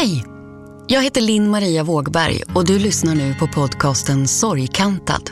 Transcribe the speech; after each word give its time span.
Hej! 0.00 0.24
Jag 0.88 1.02
heter 1.02 1.20
Linn 1.20 1.50
Maria 1.50 1.84
Vågberg 1.84 2.42
och 2.54 2.66
du 2.66 2.78
lyssnar 2.78 3.14
nu 3.14 3.34
på 3.34 3.46
podcasten 3.46 4.28
Sorgkantad. 4.28 5.30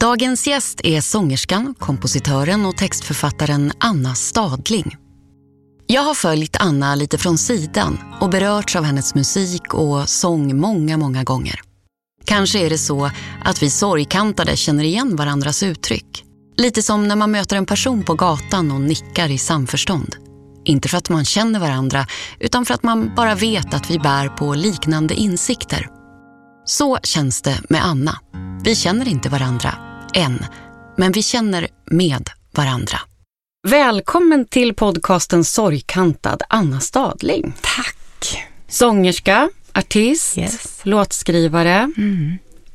Dagens 0.00 0.46
gäst 0.46 0.80
är 0.84 1.00
sångerskan, 1.00 1.74
kompositören 1.78 2.66
och 2.66 2.76
textförfattaren 2.76 3.72
Anna 3.78 4.14
Stadling. 4.14 4.96
Jag 5.86 6.02
har 6.02 6.14
följt 6.14 6.56
Anna 6.60 6.94
lite 6.94 7.18
från 7.18 7.38
sidan 7.38 7.98
och 8.20 8.30
berörts 8.30 8.76
av 8.76 8.84
hennes 8.84 9.14
musik 9.14 9.74
och 9.74 10.08
sång 10.08 10.60
många, 10.60 10.96
många 10.96 11.24
gånger. 11.24 11.60
Kanske 12.24 12.66
är 12.66 12.70
det 12.70 12.78
så 12.78 13.10
att 13.44 13.62
vi 13.62 13.70
sorgkantade 13.70 14.56
känner 14.56 14.84
igen 14.84 15.16
varandras 15.16 15.62
uttryck. 15.62 16.24
Lite 16.56 16.82
som 16.82 17.08
när 17.08 17.16
man 17.16 17.30
möter 17.30 17.56
en 17.56 17.66
person 17.66 18.02
på 18.02 18.14
gatan 18.14 18.70
och 18.70 18.80
nickar 18.80 19.30
i 19.30 19.38
samförstånd. 19.38 20.25
Inte 20.66 20.88
för 20.88 20.98
att 20.98 21.08
man 21.08 21.24
känner 21.24 21.60
varandra, 21.60 22.06
utan 22.40 22.66
för 22.66 22.74
att 22.74 22.82
man 22.82 23.14
bara 23.16 23.34
vet 23.34 23.74
att 23.74 23.90
vi 23.90 23.98
bär 23.98 24.28
på 24.28 24.54
liknande 24.54 25.14
insikter. 25.14 25.88
Så 26.64 26.98
känns 27.02 27.42
det 27.42 27.60
med 27.68 27.84
Anna. 27.84 28.18
Vi 28.64 28.74
känner 28.74 29.08
inte 29.08 29.28
varandra, 29.28 29.74
än. 30.14 30.44
Men 30.96 31.12
vi 31.12 31.22
känner 31.22 31.68
med 31.90 32.30
varandra. 32.54 32.98
Välkommen 33.68 34.46
till 34.46 34.74
podcasten 34.74 35.44
Sorgkantad, 35.44 36.42
Anna 36.48 36.80
Stadling. 36.80 37.54
Tack. 37.60 38.46
Sångerska, 38.68 39.48
artist, 39.74 40.38
Yes. 40.38 40.80
låtskrivare, 40.82 41.92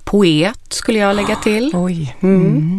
poet 0.04 0.60
skulle 0.74 1.00
jag 1.00 1.16
lägga 1.16 1.36
till. 1.36 1.72
Oj, 1.74 2.16
mm. 2.22 2.78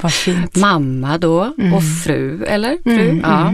vad 0.00 0.12
fint. 0.12 0.56
Mamma 0.56 1.18
då 1.18 1.40
och 1.74 1.82
fru, 2.04 2.44
eller? 2.44 2.78
Fru? 2.82 3.10
Mm, 3.10 3.20
ja. 3.20 3.52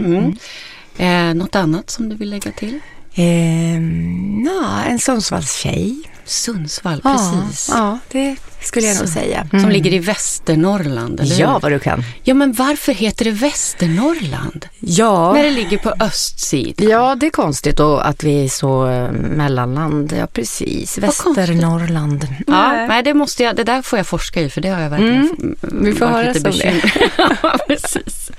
Mm, 0.99 1.11
Mm. 1.13 1.29
Eh, 1.29 1.43
något 1.43 1.55
annat 1.55 1.89
som 1.89 2.09
du 2.09 2.15
vill 2.15 2.29
lägga 2.29 2.51
till? 2.51 2.79
Ehm, 3.15 4.45
ja, 4.45 4.83
en 4.87 4.99
Sundsvallstjej. 4.99 5.95
Sundsvall, 6.25 7.01
Ja, 7.03 7.33
precis. 7.43 7.69
Ja, 7.73 7.99
det 8.11 8.35
skulle 8.61 8.85
jag 8.87 8.97
nog 8.97 9.07
Så- 9.07 9.13
säga. 9.13 9.47
Som 9.51 9.69
ligger 9.69 9.93
i 9.93 9.99
Västernorrland, 9.99 11.19
eller 11.19 11.35
Ja, 11.39 11.53
hur? 11.53 11.59
vad 11.59 11.71
du 11.71 11.79
kan. 11.79 12.03
Ja, 12.23 12.33
men 12.33 12.53
varför 12.53 12.93
heter 12.93 13.25
det 13.25 13.31
Västernorrland? 13.31 14.65
Ja. 14.79 15.33
När 15.33 15.43
det 15.43 15.51
ligger 15.51 15.77
på 15.77 15.93
östsidan? 15.99 16.89
Ja, 16.89 17.15
det 17.15 17.25
är 17.25 17.29
konstigt 17.29 17.77
då 17.77 17.97
att 17.97 18.23
vi 18.23 18.43
är 18.45 18.49
så 18.49 18.87
eh, 18.89 19.11
mellanland. 19.11 20.13
Ja, 20.19 20.27
precis. 20.27 20.97
Vad 20.97 21.17
konstigt. 21.17 21.37
Västernorrland. 21.49 22.27
Ja, 22.47 22.85
nej, 22.87 23.03
det, 23.03 23.13
måste 23.13 23.43
jag, 23.43 23.55
det 23.55 23.63
där 23.63 23.81
får 23.81 23.99
jag 23.99 24.07
forska 24.07 24.41
i 24.41 24.49
för 24.49 24.61
det 24.61 24.69
har 24.69 24.81
jag 24.81 24.89
verkligen 24.89 25.29
Mm, 25.39 25.55
vi 25.85 25.93
får 25.93 26.05
höra 26.05 26.31
lite 26.33 26.49
det. 26.51 26.81
Ja, 27.17 27.57
precis. 27.67 28.31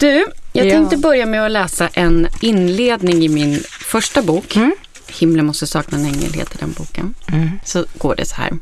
Du, 0.00 0.26
jag 0.52 0.66
Ja. 0.66 0.70
tänkte 0.72 0.96
börja 0.96 1.26
med 1.26 1.44
att 1.46 1.50
läsa 1.50 1.88
en 1.88 2.28
inledning 2.40 3.24
i 3.24 3.28
min 3.28 3.60
första 3.70 4.22
bok. 4.22 4.56
Mm. 4.56 4.74
Himlen 5.08 5.46
måste 5.46 5.66
sakna 5.66 5.98
en 5.98 6.04
ängel 6.04 6.32
heter 6.32 6.58
den 6.58 6.72
boken. 6.72 7.14
Mm. 7.32 7.50
Så 7.64 7.84
går 7.98 8.16
det 8.16 8.24
så 8.26 8.34
här. 8.34 8.52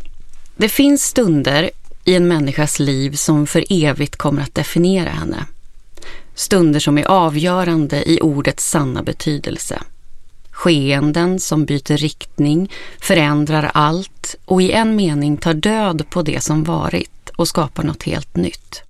Det 0.57 0.69
finns 0.69 1.03
stunder 1.05 1.71
i 2.05 2.15
en 2.15 2.29
människas 2.29 2.79
liv 2.79 3.13
som 3.15 3.47
för 3.47 3.65
evigt 3.71 4.17
kommer 4.17 4.43
att 4.43 4.55
definiera 4.55 5.11
henne. 5.11 5.45
Stunder 6.35 6.81
som 6.81 6.99
är 6.99 7.05
avgörande 7.05 8.11
i 8.11 8.21
ordets 8.21 8.71
sanna 8.71 9.03
betydelse. 9.03 9.83
Skeenden 10.51 11.41
som 11.41 11.65
byter 11.65 11.97
riktning, 11.97 12.73
förändrar 13.01 13.71
allt 13.75 14.35
och 14.45 14.63
i 14.63 14.73
en 14.73 14.97
mening 14.97 15.37
tar 15.37 15.55
död 15.55 16.05
på 16.11 16.23
det 16.23 16.43
som 16.45 16.65
varit 16.65 17.31
och 17.37 17.49
skapar 17.49 17.83
något 17.83 18.03
helt 18.03 18.37
nytt. 18.37 18.83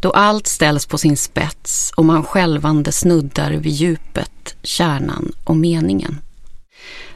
Då 0.00 0.10
allt 0.10 0.46
ställs 0.46 0.86
på 0.86 0.98
sin 0.98 1.16
spets 1.16 1.92
och 1.96 2.04
man 2.04 2.24
självande 2.24 2.92
snuddar 2.92 3.50
vid 3.50 3.72
djupet, 3.72 4.56
kärnan 4.62 5.32
och 5.44 5.56
meningen. 5.56 6.20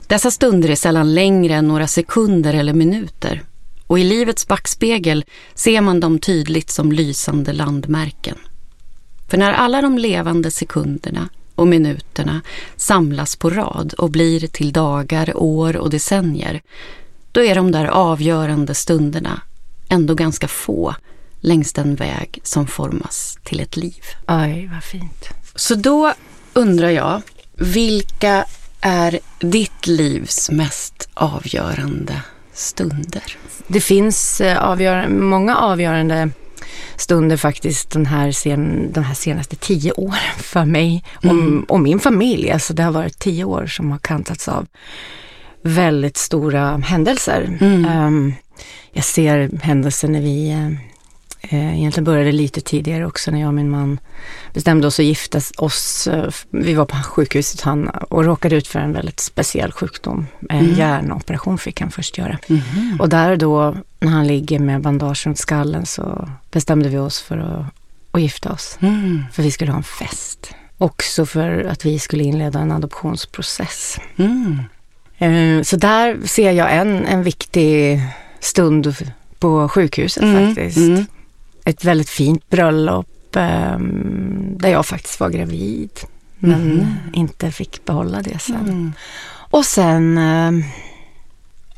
Dessa 0.07 0.31
stunder 0.31 0.71
är 0.71 0.77
sällan 0.77 1.15
längre 1.15 1.55
än 1.55 1.69
några 1.69 1.87
sekunder 1.87 2.55
eller 2.55 2.73
minuter 2.73 3.43
och 3.87 3.99
i 3.99 4.05
livets 4.05 4.49
backspegel 4.49 5.25
ser 5.55 5.81
man 5.81 6.01
dem 6.01 6.19
tydligt 6.19 6.71
som 6.71 6.93
lysande 6.93 7.53
landmärken. 7.53 8.37
För 9.29 9.39
när 9.39 9.53
alla 9.53 9.83
de 9.83 9.99
levande 9.99 10.51
sekunderna 10.51 11.29
och 11.55 11.69
minuterna 11.69 12.41
samlas 12.77 13.37
på 13.37 13.51
rad 13.51 13.95
och 13.99 14.11
blir 14.11 14.47
till 14.47 14.73
dagar, 14.73 15.37
år 15.37 15.77
och 15.77 15.91
decennier, 15.91 16.63
då 17.33 17.45
är 17.45 17.55
de 17.55 17.73
där 17.73 17.85
avgörande 17.85 18.75
stunderna 18.75 19.41
ändå 19.89 20.15
ganska 20.15 20.49
få 20.49 20.95
längs 21.47 21.73
den 21.73 21.95
väg 21.95 22.39
som 22.43 22.67
formas 22.67 23.39
till 23.45 23.61
ett 23.61 23.77
liv. 23.77 24.03
Oj, 24.29 24.71
vad 24.73 24.85
fint. 24.85 25.29
Så 25.55 25.75
då 25.75 26.13
undrar 26.53 26.91
jag, 26.91 27.23
vilka 27.55 28.45
är 28.81 29.19
ditt 29.41 29.87
livs 29.87 30.51
mest 30.51 31.09
avgörande 31.15 32.23
stunder? 32.53 33.23
Det 33.67 33.81
finns 33.81 34.41
eh, 34.41 34.59
avgör 34.65 35.09
många 35.09 35.57
avgörande 35.57 36.31
stunder 36.97 37.37
faktiskt 37.37 37.91
den 37.91 38.07
här 38.07 38.33
sen, 38.33 38.93
de 38.93 39.05
här 39.05 39.15
senaste 39.15 39.57
tio 39.57 39.93
åren 39.93 40.37
för 40.39 40.65
mig 40.65 41.05
och, 41.17 41.25
Mm. 41.25 41.65
och 41.69 41.81
min 41.81 42.01
familj. 42.01 42.51
Alltså 42.51 42.75
det 42.75 42.83
har 42.83 42.93
varit 42.93 43.19
tio 43.19 43.45
år 43.45 43.67
som 43.67 43.91
har 43.91 43.99
kantats 43.99 44.49
av 44.49 44.67
väldigt 45.63 46.17
stora 46.17 46.77
händelser. 46.77 47.57
Mm. 47.61 47.85
Ehm, 47.85 48.35
jag 48.93 49.05
ser 49.05 49.51
händelser 49.63 50.09
när 50.09 50.21
vi 50.21 50.51
eh, 50.51 50.71
egentligen 51.51 52.05
började 52.05 52.33
lite 52.33 52.61
tidigare 52.61 53.07
också 53.07 53.31
när 53.31 53.41
jag 53.41 53.49
och 53.49 53.55
min 53.55 53.71
man 53.71 53.99
bestämde 54.55 54.87
oss 54.87 54.99
att 55.01 55.05
gifta 55.07 55.41
oss. 55.59 56.07
Eh, 56.07 56.29
Vi 56.51 56.75
var 56.75 56.85
på 56.85 56.97
sjukhuset 56.97 57.61
han, 57.61 57.89
och 57.89 58.25
råkade 58.25 58.57
ut 58.57 58.67
för 58.69 58.79
en 58.79 58.93
väldigt 58.93 59.21
speciell 59.21 59.73
sjukdom. 59.73 60.27
En 60.51 60.59
Mm. 60.59 60.75
hjärnoperation 60.75 61.59
fick 61.59 61.81
han 61.81 61.91
först 61.91 62.19
göra. 62.19 62.39
Och 62.99 63.09
där 63.09 63.37
då, 63.37 63.77
när 64.01 64.11
han 64.13 64.27
ligger 64.27 64.59
med 64.59 64.81
bandage 64.81 65.27
runt 65.27 65.39
skallen 65.39 65.87
så 65.87 66.29
bestämde 66.51 66.89
vi 66.89 66.99
oss 66.99 67.21
för 67.21 67.39
att, 67.39 67.67
att 68.11 68.21
gifta 68.23 68.53
oss. 68.53 68.79
Mm. 68.81 69.23
För 69.33 69.43
vi 69.43 69.51
skulle 69.51 69.71
ha 69.71 69.79
en 69.79 69.83
fest. 69.85 70.55
Också 70.79 71.27
för 71.27 71.65
att 71.65 71.85
vi 71.87 71.99
skulle 71.99 72.25
inleda 72.25 72.59
en 72.59 72.73
adoptionsprocess. 72.73 73.99
Mm. 74.17 74.59
Eh, 75.19 75.63
Så 75.63 75.77
där 75.77 76.19
ser 76.27 76.53
jag 76.53 76.77
en, 76.77 77.07
en 77.07 77.23
viktig 77.23 78.01
stund 78.41 78.95
på 79.39 79.69
sjukhuset 79.69 80.23
Mm. 80.23 80.47
faktiskt. 80.55 81.09
Mm. 81.67 81.75
Ett 81.75 81.85
väldigt 81.85 82.09
fint 82.11 82.49
bröllop 82.51 83.37
eh, 83.37 83.79
där 84.57 84.69
jag 84.69 84.87
faktiskt 84.87 85.21
var 85.21 85.31
gravid. 85.31 85.91
Men 86.39 86.61
Mhm. 86.77 86.87
inte 87.13 87.53
fick 87.53 87.85
behålla 87.85 88.23
det 88.23 88.39
sen. 88.39 88.57
Mm. 88.69 88.93
Och 89.51 89.65
sen 89.65 90.19
eh, 90.19 90.67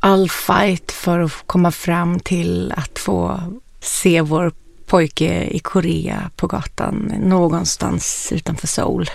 all 0.00 0.30
fight 0.30 0.92
för 0.92 1.20
att 1.20 1.32
komma 1.46 1.70
fram 1.70 2.20
till 2.20 2.72
att 2.76 2.98
få 2.98 3.40
se 3.80 4.20
vår 4.20 4.52
pojke 4.86 5.44
i 5.44 5.58
Korea 5.58 6.30
på 6.36 6.46
gatan 6.46 7.12
någonstans 7.18 8.28
utanför 8.32 8.66
Seoul. 8.66 9.10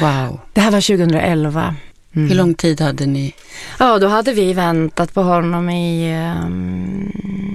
Wow. 0.00 0.40
Det 0.52 0.60
här 0.60 0.70
var 0.70 0.80
2011. 0.80 1.74
Mm. 2.18 2.28
Hur 2.30 2.36
lång 2.36 2.54
tid 2.54 2.80
hade 2.80 3.06
ni? 3.06 3.34
Ja, 3.78 3.98
då 3.98 4.08
hade 4.08 4.32
vi 4.32 4.52
väntat 4.52 5.14
på 5.14 5.22
honom 5.22 5.70
i, 5.70 6.12
ehm, 6.12 7.12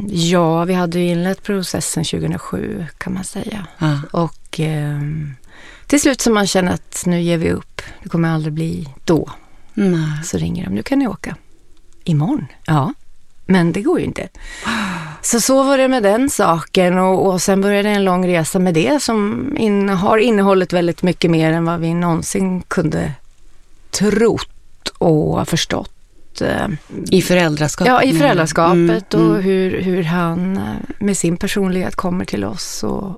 ja, 0.10 0.64
vi 0.64 0.74
hade 0.74 1.00
inlett 1.00 1.44
processen 1.44 2.04
2007 2.04 2.86
kan 2.98 3.14
man 3.14 3.24
säga. 3.24 3.68
Ja. 3.78 4.00
Och 4.12 4.60
ehm, 4.60 5.36
till 5.88 6.02
slut 6.02 6.22
så 6.22 6.32
man 6.32 6.48
känner 6.48 6.74
att 6.74 7.04
nu 7.06 7.22
ger 7.22 7.38
vi 7.38 7.52
upp, 7.52 7.82
det 8.04 8.10
kommer 8.10 8.30
aldrig 8.30 8.54
bli 8.54 8.88
då. 9.06 9.30
Nej. 9.74 10.24
Så 10.24 10.38
ringer 10.38 10.66
de, 10.66 10.76
nu 10.76 10.84
kan 10.84 11.00
ni 11.00 11.08
åka. 11.08 11.36
Imorgon? 12.04 12.46
Ja, 12.66 12.94
men 13.46 13.72
det 13.72 13.82
går 13.82 14.00
ju 14.00 14.06
inte. 14.06 14.28
Så 15.22 15.42
så 15.42 15.64
var 15.64 15.78
det 15.78 15.88
med 15.88 16.04
den 16.04 16.30
saken 16.30 16.98
och, 16.98 17.28
och 17.28 17.42
sen 17.42 17.62
började 17.62 17.90
en 17.90 18.04
lång 18.04 18.28
resa 18.28 18.60
med 18.60 18.74
det 18.74 19.04
som 19.04 19.48
in, 19.58 19.90
har 19.90 20.18
innehållit 20.18 20.74
väldigt 20.74 21.04
mycket 21.04 21.32
mer 21.32 21.52
än 21.52 21.66
vad 21.66 21.80
vi 21.80 21.94
någonsin 21.94 22.62
kunde 22.62 23.12
trott 23.92 24.53
och 24.90 25.48
förstått. 25.48 26.42
eh, 26.42 26.68
I 27.12 27.22
föräldraskapet? 27.22 27.92
Ja, 27.94 28.04
i 28.04 28.14
föräldraskapet 28.14 29.14
Mm, 29.14 29.28
och 29.28 29.34
mm. 29.36 29.42
hur, 29.44 29.82
hur 29.82 30.04
han 30.04 30.58
eh, 30.58 30.64
med 31.00 31.18
sin 31.18 31.38
personlighet 31.38 31.96
kommer 31.96 32.26
till 32.26 32.44
oss 32.46 32.84
och 32.84 33.18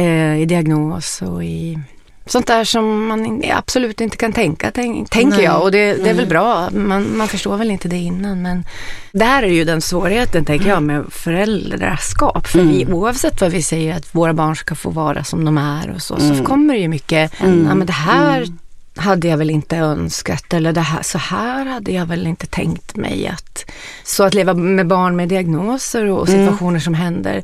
eh, 0.00 0.40
i 0.40 0.44
diagnos 0.44 1.22
och 1.22 1.44
i 1.44 1.78
sånt 2.26 2.46
där 2.46 2.64
som 2.64 3.06
man 3.06 3.42
absolut 3.54 4.00
inte 4.00 4.16
kan 4.16 4.32
tänka, 4.32 4.70
tänk, 4.74 5.10
tänker 5.10 5.36
Nej, 5.36 5.44
jag. 5.44 5.62
Och 5.62 5.70
det, 5.72 5.94
det 5.94 6.10
är 6.10 6.14
väl 6.14 6.26
bra, 6.26 6.70
man, 6.70 7.16
man 7.16 7.28
förstår 7.28 7.56
väl 7.56 7.70
inte 7.70 7.88
det 7.88 7.96
innan. 7.96 8.42
Men 8.42 8.64
det 9.12 9.24
här 9.24 9.42
är 9.42 9.48
ju 9.48 9.64
den 9.64 9.80
svårigheten, 9.80 10.44
tänker 10.44 10.68
jag, 10.68 10.82
med 10.82 11.04
föräldraskap. 11.10 12.46
För 12.46 12.58
vi, 12.62 12.82
Mm. 12.82 12.94
oavsett 12.94 13.40
vad 13.40 13.50
vi 13.52 13.62
säger 13.62 13.96
att 13.96 14.14
våra 14.14 14.32
barn 14.34 14.56
ska 14.56 14.74
få 14.74 14.90
vara 14.90 15.24
som 15.24 15.44
de 15.44 15.58
är 15.58 15.90
och 15.94 16.02
så, 16.02 16.16
Mm. 16.16 16.38
så 16.38 16.44
kommer 16.44 16.74
det 16.74 16.80
ju 16.80 16.88
mycket, 16.88 17.40
Mm. 17.42 17.66
ja 17.68 17.74
men 17.74 17.86
det 17.86 17.92
här 17.92 18.36
Mm. 18.42 18.58
Hade 18.98 19.28
jag 19.28 19.36
väl 19.36 19.50
inte 19.50 19.76
önskat 19.76 20.54
eller 20.54 20.72
det 20.72 20.80
här, 20.80 21.02
så 21.02 21.18
här 21.18 21.66
hade 21.66 21.92
jag 21.92 22.06
väl 22.06 22.26
inte 22.26 22.46
tänkt 22.46 22.96
mig 22.96 23.26
att... 23.28 23.70
Så 24.04 24.24
att 24.24 24.34
leva 24.34 24.54
med 24.54 24.86
barn 24.86 25.16
med 25.16 25.28
diagnoser 25.28 26.04
och 26.04 26.28
Mm. 26.28 26.40
situationer 26.40 26.80
som 26.80 26.94
händer, 26.94 27.42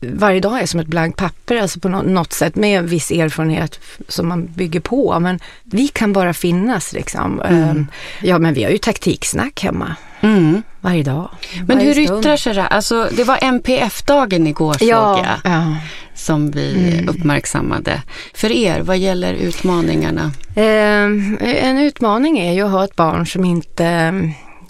varje 0.00 0.40
dag 0.40 0.60
är 0.62 0.66
som 0.66 0.80
ett 0.80 0.86
blankt 0.86 1.18
papper, 1.18 1.56
alltså 1.56 1.80
på 1.80 1.88
något 1.88 2.32
sätt 2.32 2.56
med 2.56 2.84
viss 2.84 3.10
erfarenhet 3.10 3.80
som 4.08 4.28
man 4.28 4.46
bygger 4.46 4.80
på. 4.80 5.20
Men 5.20 5.40
vi 5.62 5.88
kan 5.88 6.12
bara 6.12 6.34
finnas 6.34 6.92
liksom. 6.92 7.40
Mm. 7.40 7.62
Ehm, 7.62 7.86
ja, 8.22 8.38
men 8.38 8.54
vi 8.54 8.64
har 8.64 8.70
ju 8.70 8.78
taktiksnack 8.78 9.62
hemma. 9.62 9.96
Mm. 10.20 10.62
Varje 10.80 11.02
dag. 11.02 11.30
Men 11.66 11.66
varje 11.66 11.94
hur 11.94 12.04
stund. 12.06 12.20
yttrar 12.20 12.36
sig 12.36 12.54
det? 12.54 12.66
Alltså, 12.66 13.08
det 13.16 13.24
var 13.24 13.38
MPF-dagen 13.42 14.46
igår 14.46 14.72
såg 14.72 14.88
jag. 14.88 15.26
Ja. 15.44 15.76
Som 16.14 16.50
vi 16.50 16.92
mm. 16.92 17.08
uppmärksammade. 17.08 18.02
För 18.34 18.52
er, 18.52 18.80
vad 18.80 18.98
gäller 18.98 19.34
utmaningarna? 19.34 20.32
Eh, 20.54 21.64
en 21.64 21.78
utmaning 21.78 22.38
är 22.38 22.52
ju 22.52 22.62
att 22.62 22.70
ha 22.70 22.84
ett 22.84 22.96
barn 22.96 23.26
som 23.26 23.44
inte 23.44 24.12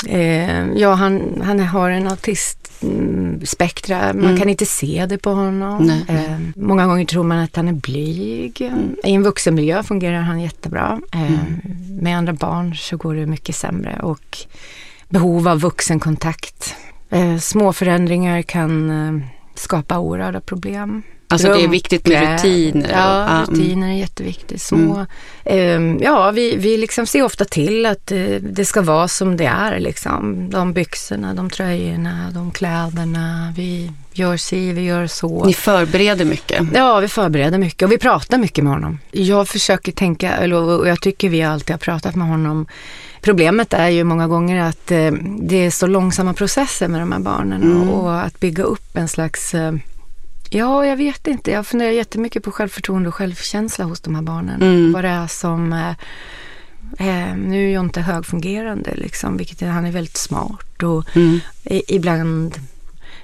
eh, 0.08 0.66
Ja, 0.72 0.94
han, 0.94 1.42
han 1.44 1.60
har 1.60 1.90
en 1.90 2.06
autistspektra. 2.06 3.98
Man 3.98 4.24
mm. 4.24 4.36
kan 4.36 4.48
inte 4.48 4.66
se 4.66 5.06
det 5.08 5.18
på 5.18 5.30
honom. 5.30 5.90
Eh, 6.08 6.38
många 6.56 6.86
gånger 6.86 7.04
tror 7.04 7.24
man 7.24 7.38
att 7.38 7.56
han 7.56 7.68
är 7.68 7.72
blyg. 7.72 8.60
Mm. 8.60 8.96
I 9.04 9.12
en 9.12 9.22
vuxenmiljö 9.22 9.82
fungerar 9.82 10.20
han 10.20 10.40
jättebra. 10.40 11.00
Eh, 11.12 11.32
mm. 11.32 11.60
Med 12.02 12.18
andra 12.18 12.32
barn 12.32 12.74
så 12.74 12.96
går 12.96 13.14
det 13.14 13.26
mycket 13.26 13.56
sämre. 13.56 14.00
Och 14.02 14.38
behov 15.08 15.48
av 15.48 15.60
vuxenkontakt. 15.60 16.74
Eh, 17.10 17.38
små 17.38 17.72
förändringar 17.72 18.42
kan 18.42 18.90
eh, 18.90 19.22
skapa 19.54 19.98
oerhörda 19.98 20.40
problem. 20.40 21.02
Alltså 21.30 21.52
det 21.52 21.64
är 21.64 21.68
viktigt 21.68 22.06
med 22.06 22.32
rutiner? 22.32 22.90
Ja, 22.92 23.28
mm. 23.28 23.40
rutiner 23.40 23.88
är 23.88 23.92
jätteviktigt. 23.92 24.62
Små, 24.62 25.06
mm. 25.44 25.96
eh, 25.96 26.04
ja, 26.04 26.30
vi, 26.30 26.56
vi 26.56 26.76
liksom 26.76 27.06
ser 27.06 27.22
ofta 27.22 27.44
till 27.44 27.86
att 27.86 28.12
eh, 28.12 28.18
det 28.40 28.64
ska 28.64 28.82
vara 28.82 29.08
som 29.08 29.36
det 29.36 29.44
är. 29.44 29.80
Liksom. 29.80 30.50
De 30.50 30.72
byxorna, 30.72 31.34
de 31.34 31.50
tröjorna, 31.50 32.30
de 32.34 32.50
kläderna. 32.50 33.54
Vi 33.56 33.92
gör 34.12 34.36
si, 34.36 34.72
vi 34.72 34.82
gör 34.82 35.06
så. 35.06 35.44
Ni 35.44 35.54
förbereder 35.54 36.24
mycket? 36.24 36.66
Ja, 36.74 37.00
vi 37.00 37.08
förbereder 37.08 37.58
mycket 37.58 37.82
och 37.82 37.92
vi 37.92 37.98
pratar 37.98 38.38
mycket 38.38 38.64
med 38.64 38.72
honom. 38.72 38.98
Jag 39.10 39.48
försöker 39.48 39.92
tänka, 39.92 40.56
och 40.56 40.88
jag 40.88 41.00
tycker 41.00 41.28
vi 41.28 41.42
alltid 41.42 41.74
har 41.74 41.78
pratat 41.78 42.14
med 42.14 42.28
honom 42.28 42.66
Problemet 43.20 43.72
är 43.72 43.88
ju 43.88 44.04
många 44.04 44.28
gånger 44.28 44.62
att 44.62 44.90
eh, 44.90 45.12
det 45.40 45.56
är 45.56 45.70
så 45.70 45.86
långsamma 45.86 46.34
processer 46.34 46.88
med 46.88 47.00
de 47.00 47.12
här 47.12 47.20
barnen 47.20 47.62
mm. 47.62 47.88
och, 47.90 48.04
och, 48.04 48.20
att 48.20 48.40
bygga 48.40 48.62
upp 48.62 48.96
en 48.96 49.08
slags 49.08 49.54
eh, 49.54 49.72
Ja, 50.50 50.86
jag 50.86 50.96
vet 50.96 51.26
inte. 51.26 51.50
Jag 51.50 51.66
funderar 51.66 51.90
jättemycket 51.90 52.42
på 52.42 52.52
självförtroende 52.52 53.08
och 53.08 53.14
självkänsla 53.14 53.84
hos 53.84 54.00
de 54.00 54.14
här 54.14 54.22
barnen. 54.22 54.62
Mm. 54.62 54.92
Vad 54.92 55.04
det 55.04 55.08
är 55.08 55.26
som... 55.26 55.72
Eh, 55.72 55.90
eh 57.08 57.36
nu 57.36 57.68
är 57.68 57.74
Jonte 57.74 58.00
högfungerande, 58.00 58.94
liksom, 58.94 59.36
vilket 59.36 59.60
han 59.60 59.86
är 59.86 59.92
väldigt 59.92 60.16
smart. 60.16 60.82
Och 60.82 61.16
mm. 61.16 61.40
ibland... 61.64 62.54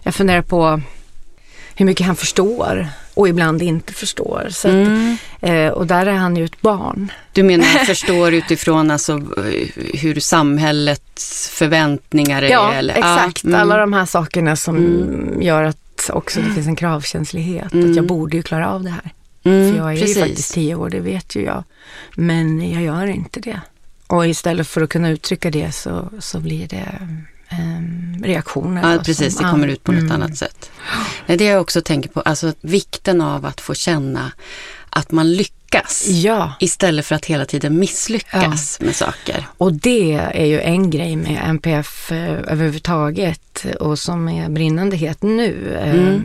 Jag 0.03 0.15
funderar 0.15 0.43
på 0.43 0.81
hur 1.75 1.87
mycket 1.87 2.07
han 2.07 2.17
förstår 2.17 2.89
och 3.15 3.29
ibland 3.29 3.63
inte 3.63 3.93
förstår. 3.93 4.47
Så 4.51 4.69
mm. 4.69 5.17
att, 5.41 5.49
eh, 5.49 5.69
och 5.69 5.87
där 5.87 6.07
är 6.07 6.13
han 6.13 6.37
ju 6.37 6.45
ett 6.45 6.61
barn. 6.61 7.13
Du 7.33 7.43
menar 7.43 7.65
förstår 7.87 8.35
utifrån 8.35 8.91
alltså 8.91 9.23
hur 9.95 10.21
samhällets 10.21 11.49
förväntningar 11.49 12.43
är? 12.43 12.51
Ja, 12.51 12.73
eller? 12.73 12.95
exakt. 12.95 13.45
Ah, 13.45 13.49
mm. 13.49 13.61
Alla 13.61 13.77
de 13.77 13.93
här 13.93 14.07
sakerna 14.07 14.57
som 14.57 14.77
mm. 14.77 15.43
gör 15.43 15.63
att 15.63 15.86
också 16.13 16.41
det 16.41 16.51
finns 16.51 16.67
en 16.67 16.77
kravkänslighet. 16.77 17.67
Att 17.67 17.75
jag 17.75 17.85
mm. 17.85 18.07
borde 18.07 18.37
ju 18.37 18.43
klara 18.43 18.71
av 18.71 18.83
det 18.83 18.91
här. 18.91 19.13
Mm, 19.45 19.71
för 19.71 19.79
jag 19.79 19.93
är 19.93 20.01
precis. 20.01 20.17
ju 20.17 20.21
faktiskt 20.21 20.55
tio 20.55 20.75
år, 20.75 20.91
det 20.91 21.01
vet 21.01 21.35
ju 21.35 21.43
jag. 21.43 21.65
Men 22.15 22.73
jag 22.73 22.83
gör 22.83 23.07
inte 23.07 23.41
det. 23.41 23.61
Och 24.07 24.27
istället 24.27 24.69
för 24.69 24.83
att 24.83 24.91
kunna 24.91 25.11
uttrycka 25.11 25.51
det 25.51 25.73
så, 25.73 26.11
så 26.19 26.41
blir 26.41 26.69
det 26.69 26.99
um, 27.51 28.25
reaktioner. 28.25 28.93
Ja, 28.93 29.03
precis. 29.03 29.37
Det 29.37 29.45
kommer 29.45 29.69
ut 29.69 29.85
på 29.85 29.93
något 29.93 30.01
mm. 30.01 30.13
annat 30.13 30.37
sätt. 30.37 30.71
Det 31.27 31.45
jag 31.45 31.61
också 31.61 31.81
tänker 31.81 32.09
på, 32.09 32.21
alltså 32.21 32.53
vikten 32.61 33.21
av 33.21 33.47
att 33.47 33.61
få 33.61 33.75
känna 33.75 34.33
att 34.91 35.13
man 35.13 35.33
lyckas 35.33 35.56
ja. 36.07 36.53
istället 36.61 37.07
för 37.07 37.15
att 37.15 37.25
hela 37.25 37.45
tiden 37.45 37.79
misslyckas 37.79 38.77
ja. 38.81 38.87
med 38.87 38.97
saker. 38.97 39.47
Och 39.59 39.73
det 39.73 40.13
är 40.13 40.45
ju 40.45 40.61
en 40.61 40.91
grej 40.91 41.17
med 41.17 41.43
NPF 41.45 42.13
eh, 42.13 42.31
överhuvudtaget 42.31 43.67
och 43.81 43.99
som 43.99 44.29
är 44.29 44.49
brinnande 44.49 44.97
het 44.97 45.23
nu. 45.23 45.79
Eh, 45.83 45.91
mm. 45.91 46.25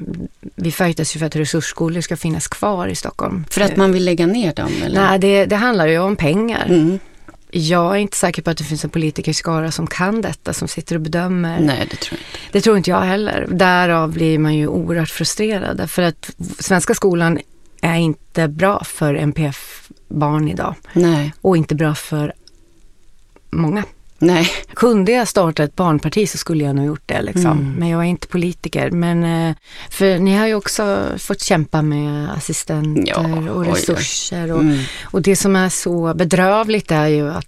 Vi 0.55 0.71
fightas 0.71 1.15
ju 1.15 1.19
för 1.19 1.25
att 1.25 1.35
resursskolor 1.35 2.01
ska 2.01 2.17
finnas 2.17 2.47
kvar 2.47 2.88
i 2.88 2.95
Stockholm. 2.95 3.45
För 3.49 3.61
att 3.61 3.75
man 3.75 3.91
vill 3.91 4.05
lägga 4.05 4.27
ner 4.27 4.53
dem? 4.53 4.71
Eller? 4.83 5.01
Nej, 5.01 5.19
det, 5.19 5.45
det 5.45 5.55
handlar 5.55 5.87
ju 5.87 5.99
om 5.99 6.15
pengar. 6.15 6.65
Mm. 6.65 6.99
Jag 7.53 7.95
är 7.95 7.99
inte 7.99 8.17
säker 8.17 8.41
på 8.41 8.49
att 8.49 8.57
det 8.57 8.63
finns 8.63 8.83
en 8.83 8.89
politikerskara 8.89 9.71
som 9.71 9.87
kan 9.87 10.21
detta, 10.21 10.53
som 10.53 10.67
sitter 10.67 10.95
och 10.95 11.01
bedömer. 11.01 11.59
Nej, 11.59 11.87
det 11.91 11.95
tror 11.95 12.19
jag 12.19 12.39
inte. 12.39 12.51
Det 12.51 12.61
tror 12.61 12.77
inte 12.77 12.89
jag 12.89 13.01
heller. 13.01 13.47
Därav 13.49 14.11
blir 14.11 14.39
man 14.39 14.55
ju 14.55 14.67
oerhört 14.67 15.09
frustrerad. 15.09 15.89
För 15.89 16.01
att 16.01 16.31
svenska 16.59 16.94
skolan 16.94 17.39
är 17.81 17.95
inte 17.95 18.48
bra 18.48 18.83
för 18.83 19.13
NPF-barn 19.13 20.48
idag. 20.48 20.75
Nej. 20.94 21.33
Och 21.42 21.57
inte 21.57 21.75
bra 21.75 21.95
för 21.95 22.33
många. 23.50 23.83
Nej. 24.22 24.50
Kunde 24.74 25.12
jag 25.12 25.28
starta 25.28 25.63
ett 25.63 25.75
barnparti 25.75 26.30
så 26.30 26.38
skulle 26.38 26.63
jag 26.63 26.75
nog 26.75 26.86
gjort 26.86 27.04
det 27.06 27.22
liksom. 27.22 27.51
Mm. 27.51 27.74
Men 27.74 27.89
jag 27.89 28.01
är 28.01 28.06
inte 28.06 28.28
politiker. 28.28 28.92
Men 28.92 29.24
eh, 29.24 29.56
för 29.89 30.19
ni 30.19 30.38
har 30.38 30.48
ju 30.48 30.56
också 30.56 31.06
fått 31.18 31.42
kämpa 31.42 31.81
med 31.81 32.31
assistenter 32.31 33.04
ja, 33.06 33.51
och 33.51 33.66
resurser. 33.66 34.51
Och, 34.51 34.62
mm. 34.62 34.80
och 35.04 35.22
det 35.22 35.36
som 35.36 35.56
är 35.56 35.69
så 35.69 36.13
bedrövligt 36.13 36.92
är 36.92 37.07
ju 37.07 37.30
att 37.30 37.48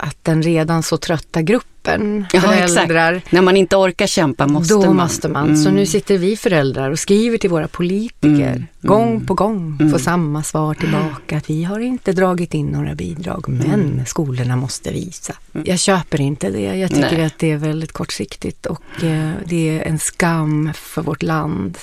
att 0.00 0.16
den 0.22 0.42
redan 0.42 0.82
så 0.82 0.96
trötta 0.96 1.42
gruppen 1.42 2.26
ja, 2.32 2.40
föräldrar. 2.40 3.12
Exakt. 3.12 3.32
När 3.32 3.42
man 3.42 3.56
inte 3.56 3.76
orkar 3.76 4.06
kämpa 4.06 4.46
måste 4.46 4.74
då 4.74 4.80
man. 4.80 4.96
Måste 4.96 5.28
man. 5.28 5.44
Mm. 5.44 5.56
Så 5.56 5.70
nu 5.70 5.86
sitter 5.86 6.18
vi 6.18 6.36
föräldrar 6.36 6.90
och 6.90 6.98
skriver 6.98 7.38
till 7.38 7.50
våra 7.50 7.68
politiker 7.68 8.52
mm. 8.52 8.66
gång 8.80 9.10
mm. 9.10 9.26
på 9.26 9.34
gång. 9.34 9.76
Får 9.78 9.84
mm. 9.84 9.98
samma 9.98 10.42
svar 10.42 10.74
tillbaka 10.74 11.36
att 11.36 11.50
vi 11.50 11.64
har 11.64 11.80
inte 11.80 12.12
dragit 12.12 12.54
in 12.54 12.66
några 12.66 12.94
bidrag 12.94 13.48
men 13.48 13.74
mm. 13.74 14.06
skolorna 14.06 14.56
måste 14.56 14.92
visa. 14.92 15.34
Mm. 15.54 15.66
Jag 15.68 15.78
köper 15.78 16.20
inte 16.20 16.50
det. 16.50 16.76
Jag 16.76 16.90
tycker 16.90 17.16
Nej. 17.16 17.24
att 17.24 17.38
det 17.38 17.50
är 17.50 17.56
väldigt 17.56 17.92
kortsiktigt 17.92 18.66
och 18.66 19.04
eh, 19.04 19.30
det 19.44 19.78
är 19.78 19.82
en 19.82 19.98
skam 19.98 20.70
för 20.74 21.02
vårt 21.02 21.22
land 21.22 21.78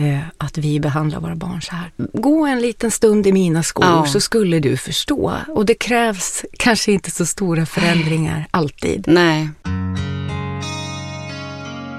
eh, 0.00 0.20
att 0.38 0.58
vi 0.58 0.80
behandlar 0.80 1.20
våra 1.20 1.36
barn 1.36 1.62
så 1.62 1.74
här. 1.74 1.90
Gå 2.12 2.46
en 2.46 2.60
liten 2.60 2.90
stund 2.90 3.26
i 3.26 3.32
mina 3.32 3.62
skor 3.62 3.84
ja. 3.84 4.06
så 4.06 4.20
skulle 4.20 4.60
du 4.60 4.76
förstå. 4.76 5.34
Och 5.48 5.66
det 5.66 5.74
krävs 5.74 6.44
kanske 6.58 6.92
inte 6.92 7.10
så 7.10 7.26
stora 7.26 7.66
förändringar 7.66 8.46
alltid. 8.50 9.04
Nej. 9.08 9.48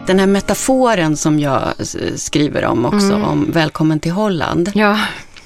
Den 0.07 0.19
här 0.19 0.27
metaforen 0.27 1.17
som 1.17 1.39
jag 1.39 1.73
skriver 2.15 2.65
om 2.65 2.85
också, 2.85 3.13
mm. 3.13 3.23
om 3.23 3.51
välkommen 3.51 3.99
till 3.99 4.11
Holland. 4.11 4.71
Ja. 4.75 4.99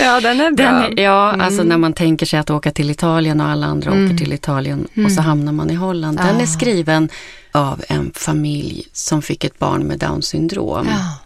ja, 0.00 0.20
den 0.20 0.40
är 0.40 0.50
bra. 0.50 0.66
Den, 0.66 1.04
ja, 1.04 1.28
mm. 1.28 1.40
alltså 1.40 1.62
när 1.62 1.78
man 1.78 1.92
tänker 1.92 2.26
sig 2.26 2.38
att 2.38 2.50
åka 2.50 2.70
till 2.70 2.90
Italien 2.90 3.40
och 3.40 3.46
alla 3.46 3.66
andra 3.66 3.90
mm. 3.90 4.04
åker 4.04 4.16
till 4.16 4.32
Italien 4.32 4.84
och 4.84 5.12
så 5.12 5.20
mm. 5.20 5.24
hamnar 5.24 5.52
man 5.52 5.70
i 5.70 5.74
Holland. 5.74 6.18
Den 6.18 6.36
ah. 6.36 6.40
är 6.40 6.46
skriven 6.46 7.08
av 7.52 7.82
en 7.88 8.12
familj 8.14 8.86
som 8.92 9.22
fick 9.22 9.44
ett 9.44 9.58
barn 9.58 9.82
med 9.82 9.98
Downs 9.98 10.26
syndrom. 10.26 10.86
Ja 10.90 11.19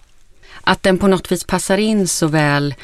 att 0.64 0.82
den 0.82 0.98
på 0.98 1.06
något 1.06 1.32
vis 1.32 1.44
passar 1.44 1.78
in 1.78 2.08
så 2.08 2.26
väl 2.26 2.74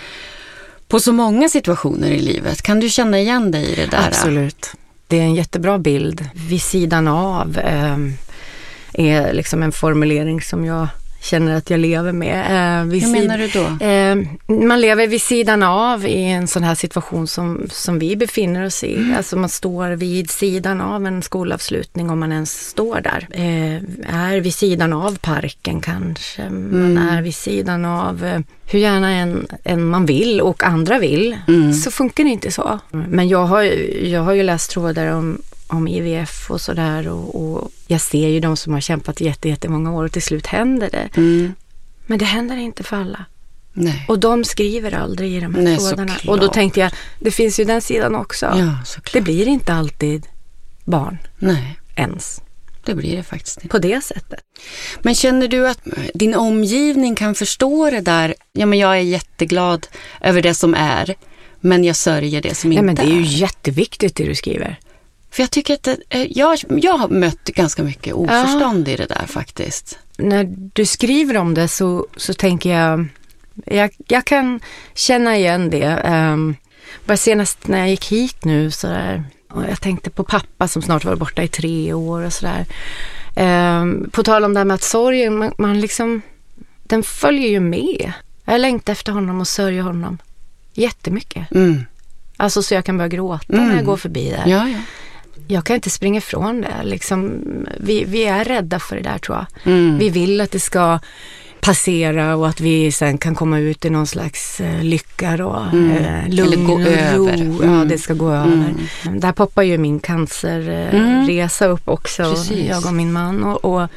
på 0.89 1.01
så 1.01 1.13
många 1.13 1.49
situationer 1.49 2.11
i 2.11 2.19
livet. 2.19 2.63
Kan 2.63 2.81
du 2.81 2.89
känna 2.89 3.21
igen 3.21 3.51
dig 3.51 3.73
i 3.73 3.75
det 3.75 3.87
där? 3.87 4.07
Absolut. 4.09 4.73
Det 5.07 5.19
är 5.19 5.23
en 5.23 5.35
jättebra 5.35 5.79
bild. 5.79 6.29
Vid 6.35 6.63
sidan 6.63 7.09
av 7.09 7.59
eh, 7.59 7.97
är 8.93 9.33
liksom 9.33 9.63
en 9.63 9.73
formulering 9.73 10.41
som 10.41 10.65
jag 10.65 10.89
känner 11.21 11.57
att 11.57 11.71
jag 11.71 11.81
lever 11.81 12.13
med. 12.13 12.39
Eh, 12.39 13.01
Hur 13.01 13.13
menar 13.13 13.39
du 13.39 13.49
då? 13.49 13.85
Eh, 13.85 14.17
man 14.67 14.81
lever 14.81 15.07
vid 15.07 15.23
sidan 15.23 15.63
av 15.63 16.07
i 16.07 16.25
en 16.25 16.49
sån 16.49 16.63
här 16.63 16.75
situation 16.75 17.27
som, 17.27 17.67
som 17.71 17.99
vi 17.99 18.17
befinner 18.17 18.67
oss 18.67 18.85
i. 18.85 18.97
Mm. 18.97 19.17
Alltså 19.17 19.37
man 19.37 19.49
står 19.49 19.91
vid 19.91 20.31
sidan 20.31 20.81
av 20.81 21.07
en 21.07 21.23
skolavslutning 21.23 22.11
om 22.11 22.21
man 22.21 22.33
ens 22.33 22.69
står 22.69 23.01
där. 23.01 23.29
Eh, 23.31 24.33
är 24.33 24.41
vid 24.41 24.55
sidan 24.55 24.93
av 24.93 25.19
parken 25.19 25.81
kanske. 25.81 26.43
Mm. 26.43 26.95
Man 26.95 27.09
är 27.09 27.23
vid 27.23 27.35
sidan 27.35 27.85
av 27.85 28.25
eh, 28.25 28.41
hur 28.67 28.79
gärna 28.79 29.11
en, 29.11 29.47
en 29.65 29.85
man 29.85 30.07
vill 30.07 30.41
och 30.41 30.65
andra 30.65 30.99
vill, 30.99 31.37
mm. 31.49 31.73
så 31.73 31.91
funkar 31.91 32.25
det 32.25 32.31
inte 32.31 32.51
så. 32.51 32.79
Men 32.91 33.29
jag 33.29 33.45
har, 33.47 33.63
jag 34.03 34.23
har 34.23 34.33
ju 34.33 34.43
läst 34.43 34.71
trådar 34.71 35.13
om 35.13 35.43
om 35.71 35.89
IVF 35.89 36.51
och 36.51 36.61
sådär 36.61 37.09
och, 37.09 37.43
och, 37.43 37.71
jag 37.87 38.01
ser 38.01 38.29
ju 38.29 38.41
de 38.41 38.57
som 38.57 38.73
har 38.73 38.81
kämpat 38.81 39.21
jättemånga 39.21 39.93
år 39.93 40.05
och 40.05 40.13
till 40.13 40.23
slut 40.23 40.47
händer 40.47 40.91
det. 40.91 41.09
Mm. 41.17 41.55
Men 42.07 42.19
det 42.19 42.25
händer 42.25 42.57
inte 42.57 42.83
för 42.83 42.97
alla. 42.97 43.25
Nej. 43.73 44.05
Och 44.09 44.19
de 44.19 44.45
skriver 44.45 44.95
aldrig 44.95 45.33
i 45.33 45.41
de 45.41 45.55
här 45.55 45.63
Nej, 45.63 45.79
trådarna. 45.79 46.17
Och 46.27 46.41
då 46.41 46.49
tänkte 46.49 46.81
jag, 46.81 46.93
det 47.19 47.31
finns 47.31 47.61
ju 47.61 47.65
den 47.65 47.83
sidan 47.83 48.15
också. 48.15 48.47
Ja, 48.47 49.01
det 49.13 49.21
blir 49.21 49.49
inte 49.49 49.75
alltid 49.75 50.27
barn. 50.85 51.19
Nej. 51.39 51.79
Ens. 51.97 52.43
Det 52.85 52.95
blir 52.95 53.17
det 53.17 53.23
faktiskt 53.23 53.57
inte. 53.57 53.69
På 53.69 53.79
det 53.79 54.05
sättet. 54.05 54.41
Men 55.03 55.15
känner 55.15 55.49
du 55.49 55.69
att 55.69 55.79
din 56.15 56.35
omgivning 56.35 57.15
kan 57.15 57.35
förstå 57.35 57.91
det 57.91 58.01
där? 58.01 58.35
Ja, 58.53 58.67
men 58.67 58.79
jag 58.79 58.97
är 58.97 59.01
jätteglad 59.01 59.87
över 60.21 60.43
det 60.43 60.55
som 60.55 60.75
är, 60.75 61.15
men 61.61 61.85
jag 61.85 61.97
sörjer 61.97 62.43
det 62.43 62.55
som 62.55 62.71
Nej, 62.71 62.79
inte 62.79 62.87
men 62.87 62.95
det 62.95 63.03
är. 63.03 63.21
ju 63.21 63.23
jätteviktigt 63.23 64.17
det 64.17 64.25
du 64.25 64.35
skriver. 64.35 64.79
För 65.31 65.43
jag 65.43 65.51
tycker 65.51 65.75
att 65.75 65.83
det, 65.83 65.97
eh, 66.09 66.27
jag, 66.39 66.59
jag 66.69 66.99
har 66.99 67.09
mött 67.09 67.45
ganska 67.45 67.83
mycket 67.83 68.15
oförstånd 68.15 68.89
ja. 68.89 68.93
i 68.93 68.97
det 68.97 69.07
där 69.07 69.27
faktiskt. 69.27 69.99
när 70.17 70.45
du 70.73 70.87
skriver 70.87 71.37
om 71.37 71.55
det 71.55 71.69
så, 71.69 72.07
så 72.17 72.35
tänker 72.35 72.71
jag, 72.79 73.09
jag, 73.67 73.91
jag 74.09 74.25
kan 74.25 74.61
känna 74.95 75.37
igen 75.37 75.71
det. 75.71 76.03
Um, 76.05 76.57
bara 77.05 77.17
senast 77.17 77.69
när 77.69 77.79
jag 77.79 77.91
gick 77.91 78.13
hit 78.13 78.45
nu 78.45 78.71
så 78.71 78.87
där, 78.87 79.25
och 79.51 79.63
jag 79.63 79.81
tänkte 79.81 80.11
på 80.11 80.25
pappa 80.25 80.69
som 80.69 80.83
snart 80.83 81.05
var 81.05 81.17
borta 81.17 81.43
i 81.43 81.49
tre 81.49 81.93
år 81.93 82.23
och 82.23 82.33
sådär. 82.33 82.67
Um, 83.37 84.11
på 84.13 84.23
tal 84.23 84.45
om 84.45 84.55
det 84.55 84.61
här 84.61 84.65
med 84.65 84.75
att 84.75 84.83
sorgen, 84.83 85.39
man, 85.39 85.53
man 85.59 85.81
liksom, 85.81 86.23
den 86.83 87.03
följer 87.03 87.49
ju 87.49 87.61
med. 87.61 88.13
Jag 88.45 88.61
längtar 88.61 88.93
efter 88.93 89.13
honom 89.13 89.41
och 89.41 89.49
sörjer 89.49 89.83
honom 89.83 90.19
jättemycket. 90.75 91.51
Mm. 91.53 91.85
Alltså 92.37 92.63
så 92.63 92.75
jag 92.75 92.85
kan 92.85 92.97
börja 92.97 93.09
gråta 93.09 93.53
Mm. 93.53 93.69
när 93.69 93.77
jag 93.77 93.85
går 93.85 93.97
förbi 93.97 94.31
där. 94.31 94.45
Ja, 94.47 94.69
ja. 94.69 94.79
Jag 95.49 95.65
kan 95.65 95.77
inte 95.77 95.91
springa 95.91 96.19
ifrån 96.19 96.61
det. 96.61 96.75
Liksom, 96.85 97.41
vi, 97.81 98.05
vi 98.05 98.25
är 98.25 98.45
rädda 98.45 98.79
för 98.79 98.97
det 98.97 99.03
där 99.03 99.19
tror 99.19 99.37
jag. 99.39 99.73
Mm. 99.73 99.99
Vi 99.99 100.11
vill 100.11 100.41
att 100.41 100.51
det 100.51 100.61
ska 100.61 100.99
passera 101.61 102.37
och 102.37 102.49
att 102.49 102.61
vi 102.61 102.93
sen 102.93 103.19
kan 103.19 103.35
komma 103.35 103.59
ut 103.59 103.85
i 103.85 103.91
någon 103.91 104.07
slags 104.07 104.61
eh, 104.61 104.83
lycka 104.83 105.47
och 105.47 105.67
Mm. 105.73 105.91
eh, 105.91 106.29
lugn 106.29 106.53
Eller 106.53 106.67
gå 106.67 106.73
och 106.73 106.81
över. 106.81 107.17
ro. 107.17 107.59
Ja, 107.63 107.69
Mm. 107.69 107.89
det 107.89 107.99
ska 107.99 108.15
gå 108.15 108.29
Mm. 108.31 108.51
över. 109.05 109.21
Där 109.21 109.33
poppar 109.33 109.63
ju 109.63 109.79
min 109.79 110.01
cancerresa 110.01 111.29
resa 111.29 111.67
upp 111.67 111.89
också, 111.89 112.23
Precis. 112.23 112.69
jag 112.69 112.87
och 112.87 112.95
min 112.95 113.13
man. 113.13 113.45
Och, 113.45 113.65
och 113.65 113.89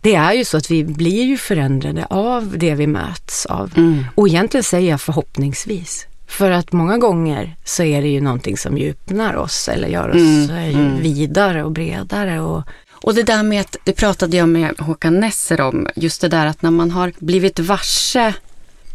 det 0.00 0.14
är 0.14 0.32
ju 0.32 0.44
så 0.44 0.56
att 0.56 0.70
vi 0.70 0.84
blir 0.84 1.24
ju 1.24 1.36
förändrade 1.36 2.06
av 2.10 2.58
det 2.58 2.74
vi 2.74 2.86
möts 2.86 3.46
av. 3.46 3.70
Mm. 3.76 4.04
Och 4.14 4.28
egentligen 4.28 4.64
säger 4.64 4.90
jag 4.90 5.00
förhoppningsvis. 5.00 6.06
För 6.38 6.50
att 6.50 6.72
många 6.72 6.98
gånger 6.98 7.56
så 7.64 7.82
är 7.82 8.02
det 8.02 8.08
ju 8.08 8.20
någonting 8.20 8.56
som 8.56 8.78
djupnar 8.78 9.34
oss 9.36 9.68
eller 9.68 9.88
gör 9.88 10.08
oss 10.08 10.16
Mm, 10.16 10.50
eh, 10.50 10.76
mm. 10.78 11.00
vidare 11.02 11.64
och 11.64 11.70
bredare. 11.72 12.40
Och, 12.40 12.62
Och 12.90 13.14
det 13.14 13.22
där 13.22 13.42
med 13.42 13.60
att, 13.60 13.76
det 13.84 13.92
pratade 13.92 14.36
jag 14.36 14.48
med 14.48 14.74
Håkan 14.78 15.20
Nesser 15.20 15.60
om, 15.60 15.88
just 15.96 16.20
det 16.20 16.28
där 16.28 16.46
att 16.46 16.62
när 16.62 16.70
man 16.70 16.90
har 16.90 17.12
blivit 17.18 17.58
varse 17.58 18.34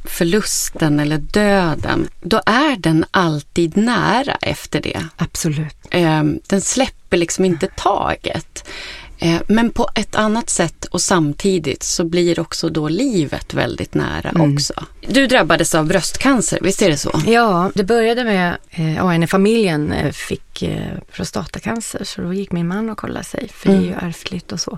förlusten 0.06 1.00
eller 1.00 1.18
döden, 1.18 2.08
då 2.22 2.42
är 2.46 2.76
den 2.78 3.06
alltid 3.12 3.78
nära 3.78 4.38
efter 4.42 4.82
det. 4.82 5.06
absolut. 5.16 5.76
Eh, 5.92 6.24
den 6.48 6.62
släpper 6.62 7.18
liksom 7.18 7.46
inte 7.46 7.68
taget. 7.68 8.70
Eh, 9.22 9.42
men 9.48 9.70
på 9.72 9.90
ett 9.96 10.16
annat 10.16 10.50
sätt 10.50 10.86
och 10.86 11.02
samtidigt 11.02 11.84
så 11.84 12.04
blir 12.04 12.40
också 12.40 12.70
då 12.70 12.88
livet 12.88 13.54
väldigt 13.54 13.94
nära 13.94 14.30
Mm. 14.30 14.54
också. 14.54 14.74
Du 15.08 15.28
drabbades 15.28 15.76
av 15.76 15.86
bröstcancer, 15.88 16.60
visst 16.62 16.82
är 16.82 16.90
det 16.90 16.98
så? 16.98 17.22
Ja, 17.28 17.72
det 17.76 17.84
började 17.84 18.24
med, 18.24 18.58
ja, 18.98 19.14
en 19.14 19.24
i 19.24 19.28
familjen 19.28 19.92
eh, 19.92 20.12
fick 20.12 20.62
eh, 20.62 20.98
prostatacancer 21.12 22.04
så 22.04 22.22
då 22.22 22.34
gick 22.34 22.52
min 22.52 22.68
man 22.68 22.90
och 22.90 22.98
kollade 22.98 23.26
sig 23.26 23.50
för 23.54 23.70
det 23.70 23.76
är 23.78 23.82
ju 23.82 23.94
ärftligt 24.02 24.52
och 24.52 24.60
så. 24.60 24.78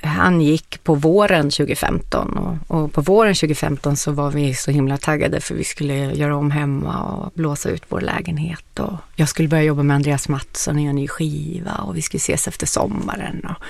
Han 0.00 0.40
gick 0.40 0.84
på 0.84 0.94
våren 0.94 1.50
2015 1.50 2.38
och, 2.38 2.76
och 2.76 2.92
på 2.92 3.00
våren 3.00 3.34
2015 3.34 3.96
så 3.96 4.12
var 4.12 4.30
vi 4.30 4.54
så 4.54 4.70
himla 4.70 4.96
taggade 4.96 5.40
för 5.40 5.54
vi 5.54 5.64
skulle 5.64 5.94
göra 5.94 6.36
om 6.36 6.50
hemma 6.50 7.02
och 7.02 7.32
blåsa 7.34 7.68
ut 7.70 7.82
vår 7.88 8.00
lägenhet 8.00 8.78
och 8.78 8.94
jag 9.16 9.28
skulle 9.28 9.48
börja 9.48 9.62
jobba 9.62 9.82
med 9.82 9.94
Andreas 9.94 10.28
Mattsson 10.28 10.76
och 10.76 10.80
göra 10.80 10.90
en 10.90 10.96
ny 10.96 11.08
skiva 11.08 11.74
och 11.74 11.96
vi 11.96 12.02
skulle 12.02 12.18
ses 12.18 12.48
efter 12.48 12.66
sommaren. 12.66 13.46
Och, 13.48 13.64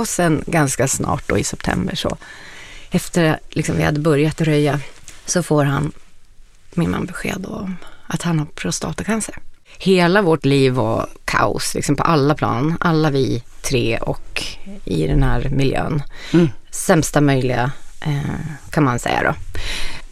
och 0.00 0.08
sen 0.08 0.44
ganska 0.46 0.88
snart 0.88 1.28
då 1.28 1.38
i 1.38 1.44
september 1.44 1.94
så 1.94 2.16
efter 2.90 3.38
liksom 3.48 3.76
vi 3.76 3.82
hade 3.82 4.00
börjat 4.00 4.40
röja 4.40 4.80
så 5.26 5.42
får 5.42 5.64
han 5.64 5.92
min 6.74 6.90
man 6.90 7.06
besked 7.06 7.46
om 7.46 7.76
att 8.06 8.22
han 8.22 8.38
har 8.38 8.46
prostatacancer. 8.46 9.38
Hela 9.82 10.22
vårt 10.22 10.44
liv 10.44 10.72
var 10.72 11.06
kaos, 11.24 11.74
liksom 11.74 11.96
på 11.96 12.02
alla 12.02 12.34
plan. 12.34 12.76
Alla 12.80 13.10
vi 13.10 13.42
tre 13.62 13.98
och 13.98 14.42
i 14.84 15.06
den 15.06 15.22
här 15.22 15.48
miljön. 15.50 16.02
Mm. 16.32 16.48
Sämsta 16.70 17.20
möjliga 17.20 17.72
eh, 18.06 18.70
kan 18.70 18.84
man 18.84 18.98
säga 18.98 19.22
då. 19.22 19.34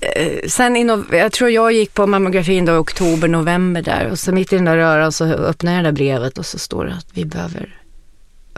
Eh, 0.06 0.48
sen 0.48 0.76
i 0.76 1.04
jag 1.12 1.32
tror 1.32 1.50
jag 1.50 1.72
gick 1.72 1.94
på 1.94 2.06
mammografin 2.06 2.64
då 2.64 2.72
i 2.72 2.76
oktober, 2.76 3.28
november 3.28 3.82
där 3.82 4.10
och 4.10 4.18
så 4.18 4.32
mitt 4.32 4.52
i 4.52 4.56
den 4.56 4.64
där 4.64 4.76
röran 4.76 5.12
så 5.12 5.24
öppnar 5.24 5.72
jag 5.74 5.84
det 5.84 5.88
där 5.88 5.92
brevet 5.92 6.38
och 6.38 6.46
så 6.46 6.58
står 6.58 6.84
det 6.84 6.92
att 6.94 7.06
vi 7.12 7.24
behöver 7.24 7.74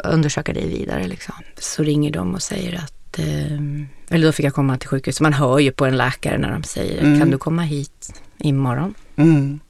undersöka 0.04 0.52
dig 0.52 0.68
vidare 0.68 1.06
liksom. 1.06 1.34
Så 1.58 1.82
ringer 1.82 2.10
de 2.12 2.34
och 2.34 2.42
säger 2.42 2.74
att, 2.84 3.18
eh, 3.18 4.14
eller 4.14 4.26
då 4.26 4.32
fick 4.32 4.46
jag 4.46 4.54
komma 4.54 4.78
till 4.78 4.88
sjukhus. 4.88 5.20
Man 5.20 5.32
hör 5.32 5.58
ju 5.58 5.72
på 5.72 5.84
en 5.86 5.96
läkare 5.96 6.38
när 6.38 6.52
de 6.52 6.62
säger, 6.62 7.02
Mm. 7.02 7.18
kan 7.20 7.30
du 7.30 7.38
komma 7.38 7.62
hit 7.62 8.22
imorgon? 8.38 8.94
Mm. 9.16 9.60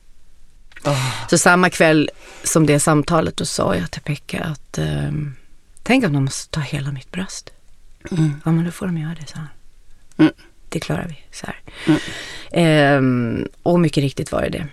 Så 1.30 1.38
samma 1.38 1.70
kväll 1.70 2.10
som 2.44 2.66
det 2.66 2.80
samtalet 2.80 3.36
då 3.36 3.44
sa 3.44 3.76
jag 3.76 3.90
till 3.90 4.02
Pekka 4.02 4.44
att 4.44 4.78
ehm, 4.78 5.34
tänk 5.82 6.04
om 6.04 6.12
de 6.12 6.24
måste 6.24 6.50
ta 6.50 6.60
hela 6.60 6.92
mitt 6.92 7.12
bröst. 7.12 7.50
Mm. 8.10 8.40
Ja 8.44 8.52
men 8.52 8.64
då 8.64 8.70
får 8.70 8.86
de 8.86 8.98
göra 8.98 9.14
det, 9.20 9.26
sa 9.26 9.34
han. 9.36 9.48
Mm. 10.18 10.32
Det 10.68 10.80
klarar 10.80 11.06
vi, 11.08 11.18
så 11.32 11.46
här. 11.46 11.60
Mm. 11.86 12.00
Ehm, 12.52 13.48
och 13.62 13.80
mycket 13.80 14.02
riktigt 14.02 14.32
var 14.32 14.42
det 14.42 14.48
det. 14.48 14.66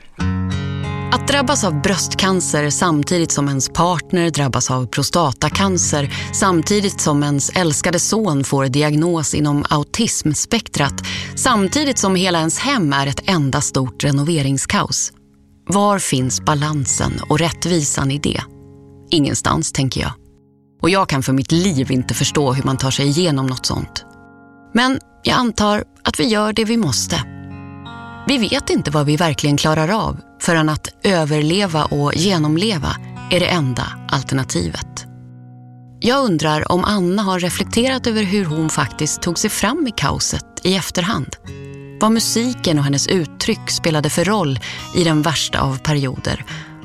Att 1.12 1.28
drabbas 1.28 1.64
av 1.64 1.82
bröstcancer 1.82 2.70
samtidigt 2.70 3.32
som 3.32 3.48
ens 3.48 3.70
partner 3.70 4.30
drabbas 4.30 4.72
av 4.72 4.88
prostatacancer 4.88 6.14
samtidigt 6.34 7.02
som 7.02 7.24
ens 7.24 7.50
älskade 7.50 8.00
son 8.00 8.44
får 8.44 8.66
diagnos 8.66 9.34
inom 9.34 9.66
autismspektrat 9.70 10.94
samtidigt 11.36 11.98
som 11.98 12.16
hela 12.16 12.40
ens 12.40 12.60
hem 12.60 12.94
är 12.94 13.08
ett 13.08 13.30
enda 13.30 13.62
stort 13.62 14.04
renoveringskaos. 14.04 15.14
Var 15.70 16.00
finns 16.00 16.42
balansen 16.42 17.20
och 17.30 17.40
rättvisan 17.40 18.12
i 18.12 18.20
det? 18.20 18.42
Ingenstans, 19.10 19.72
tänker 19.72 20.02
jag. 20.02 20.12
Och 20.82 20.90
jag 20.90 21.10
kan 21.10 21.24
för 21.24 21.34
mitt 21.34 21.52
liv 21.52 21.92
inte 21.92 22.14
förstå 22.14 22.54
hur 22.54 22.64
man 22.64 22.78
tar 22.78 22.92
sig 22.92 23.08
igenom 23.08 23.48
något 23.48 23.66
sånt. 23.66 24.06
Men 24.74 25.00
jag 25.24 25.38
antar 25.38 25.84
att 26.04 26.20
vi 26.20 26.24
gör 26.24 26.54
det 26.54 26.66
vi 26.66 26.78
måste. 26.78 27.24
Vi 28.28 28.38
vet 28.38 28.70
inte 28.70 28.92
vad 28.92 29.06
vi 29.06 29.18
verkligen 29.18 29.58
klarar 29.58 30.08
av 30.08 30.20
förrän 30.42 30.70
att 30.70 30.88
överleva 31.04 31.86
och 31.86 32.16
genomleva 32.16 32.96
är 33.32 33.40
det 33.40 33.48
enda 33.48 33.84
alternativet. 34.10 35.06
Jag 36.00 36.26
undrar 36.26 36.72
om 36.72 36.84
Anna 36.84 37.22
har 37.22 37.40
reflekterat 37.40 38.08
över 38.08 38.24
hur 38.24 38.46
hon 38.46 38.70
faktiskt 38.70 39.22
tog 39.22 39.40
sig 39.40 39.50
fram 39.50 39.88
i 39.88 39.92
kaoset 39.92 40.46
i 40.64 40.76
efterhand. 40.76 41.36
Vad 42.00 42.12
musiken 42.12 42.77
och 42.77 42.84
hennes 42.84 43.08
uttryck 43.08 43.70
spelade 43.70 44.10
för 44.10 44.25
roll 44.25 44.60
i 44.96 45.04
den 45.04 45.22
värsta 45.22 45.60
av 45.60 45.80
perioder. 45.80 46.44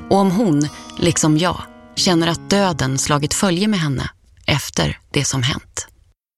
Och 0.09 0.17
om 0.17 0.31
hon, 0.31 0.69
liksom 0.99 1.37
jag, 1.37 1.61
känner 1.95 2.27
att 2.27 2.49
döden 2.49 2.97
slagit 2.97 3.33
följe 3.33 3.67
med 3.67 3.79
henne 3.79 4.09
efter 4.47 4.97
det 5.11 5.25
som 5.25 5.43
hänt. 5.43 5.87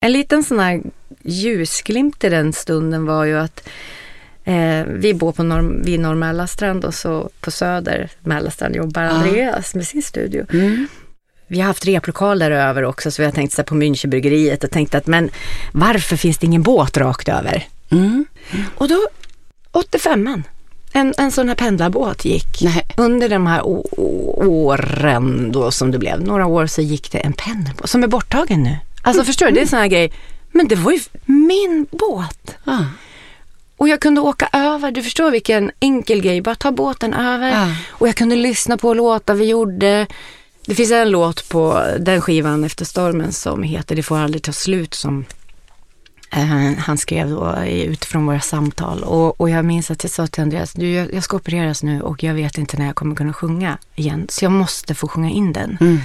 En 0.05 0.11
liten 0.11 0.43
sån 0.43 0.59
här 0.59 0.81
ljusglimt 1.23 2.23
i 2.23 2.29
den 2.29 2.53
stunden 2.53 3.05
var 3.05 3.25
ju 3.25 3.37
att 3.37 3.69
eh, 4.43 4.83
vi 4.87 5.13
bor 5.13 5.31
på 5.31 5.43
norr, 5.43 5.83
vid 5.83 5.99
Norr 5.99 6.15
Mälarstrand 6.15 6.85
och 6.85 6.93
så 6.93 7.29
på 7.41 7.51
Söder 7.51 8.09
Mälarstrand 8.19 8.75
jobbar 8.75 9.01
Andreas 9.01 9.75
med 9.75 9.87
sin 9.87 10.01
studio. 10.01 10.45
Vi 11.47 11.59
har 11.59 11.67
haft 11.67 11.85
replokal 11.85 12.39
där 12.39 12.51
över 12.51 12.83
också 12.83 13.11
så 13.11 13.21
vi 13.21 13.25
har 13.25 13.31
tänkt 13.31 13.53
så 13.53 13.63
på 13.63 13.75
Münchenbryggeriet 13.75 14.63
och 14.63 14.71
tänkt 14.71 14.95
att 14.95 15.07
men 15.07 15.29
varför 15.71 16.15
finns 16.15 16.37
det 16.37 16.45
ingen 16.45 16.63
båt 16.63 16.97
rakt 16.97 17.29
över? 17.29 17.67
Mm. 17.91 18.25
Och 18.75 18.87
då 18.87 19.07
85an, 19.73 20.43
en, 20.91 21.13
en 21.17 21.31
sån 21.31 21.47
här 21.47 21.55
pendlarbåt 21.55 22.25
gick. 22.25 22.61
Nej. 22.61 22.85
Under 22.97 23.29
de 23.29 23.47
här 23.47 23.61
åren 23.65 25.51
då 25.51 25.71
som 25.71 25.91
det 25.91 25.99
blev, 25.99 26.21
några 26.21 26.45
år 26.45 26.67
så 26.67 26.81
gick 26.81 27.11
det 27.11 27.17
en 27.17 27.33
pendelbåt 27.33 27.89
som 27.89 28.03
är 28.03 28.07
borttagen 28.07 28.63
nu. 28.63 28.77
Alltså 29.01 29.23
förstår 29.23 29.45
du, 29.45 29.51
det 29.51 29.59
är 29.59 29.61
en 29.61 29.67
sån 29.67 29.79
här 29.79 29.87
grej. 29.87 30.11
Men 30.51 30.67
det 30.67 30.75
var 30.75 30.91
ju 30.91 30.99
min 31.25 31.87
båt. 31.91 32.55
Ah. 32.65 32.83
Och 33.77 33.89
jag 33.89 33.99
kunde 33.99 34.21
åka 34.21 34.49
över, 34.53 34.91
du 34.91 35.03
förstår 35.03 35.31
vilken 35.31 35.71
enkel 35.79 36.21
grej, 36.21 36.41
bara 36.41 36.55
ta 36.55 36.71
båten 36.71 37.13
över. 37.13 37.49
Ja. 37.49 37.75
Och 37.89 38.07
jag 38.07 38.15
kunde 38.15 38.35
lyssna 38.35 38.77
på 38.77 38.93
låtar 38.93 39.33
vi 39.33 39.45
gjorde. 39.45 40.07
Det 40.65 40.75
finns 40.75 40.91
en 40.91 41.09
låt 41.09 41.49
på 41.49 41.83
den 41.99 42.21
skivan 42.21 42.63
efter 42.63 42.85
stormen 42.85 43.31
som 43.31 43.63
heter 43.63 43.95
Det 43.95 44.03
får 44.03 44.17
aldrig 44.17 44.43
ta 44.43 44.51
slut 44.51 44.93
som 44.93 45.25
han 46.29 46.97
skrev 46.97 47.29
då 47.29 47.55
utifrån 47.65 48.25
våra 48.25 48.39
samtal. 48.39 49.03
Och, 49.03 49.41
och 49.41 49.49
jag 49.49 49.65
minns 49.65 49.91
att 49.91 50.03
jag 50.03 50.11
sa 50.11 50.27
till 50.27 50.43
Andreas, 50.43 50.73
du, 50.73 50.91
jag, 50.91 51.23
ska 51.23 51.37
opereras 51.37 51.83
nu 51.83 52.01
och 52.01 52.23
jag 52.23 52.33
vet 52.33 52.57
inte 52.57 52.77
när 52.77 52.85
jag 52.85 52.95
kommer 52.95 53.15
kunna 53.15 53.33
sjunga 53.33 53.77
igen. 53.95 54.25
Så 54.29 54.45
jag 54.45 54.51
måste 54.51 54.95
få 54.95 55.07
sjunga 55.07 55.29
in 55.29 55.53
den. 55.53 55.77
Mm. 55.81 55.99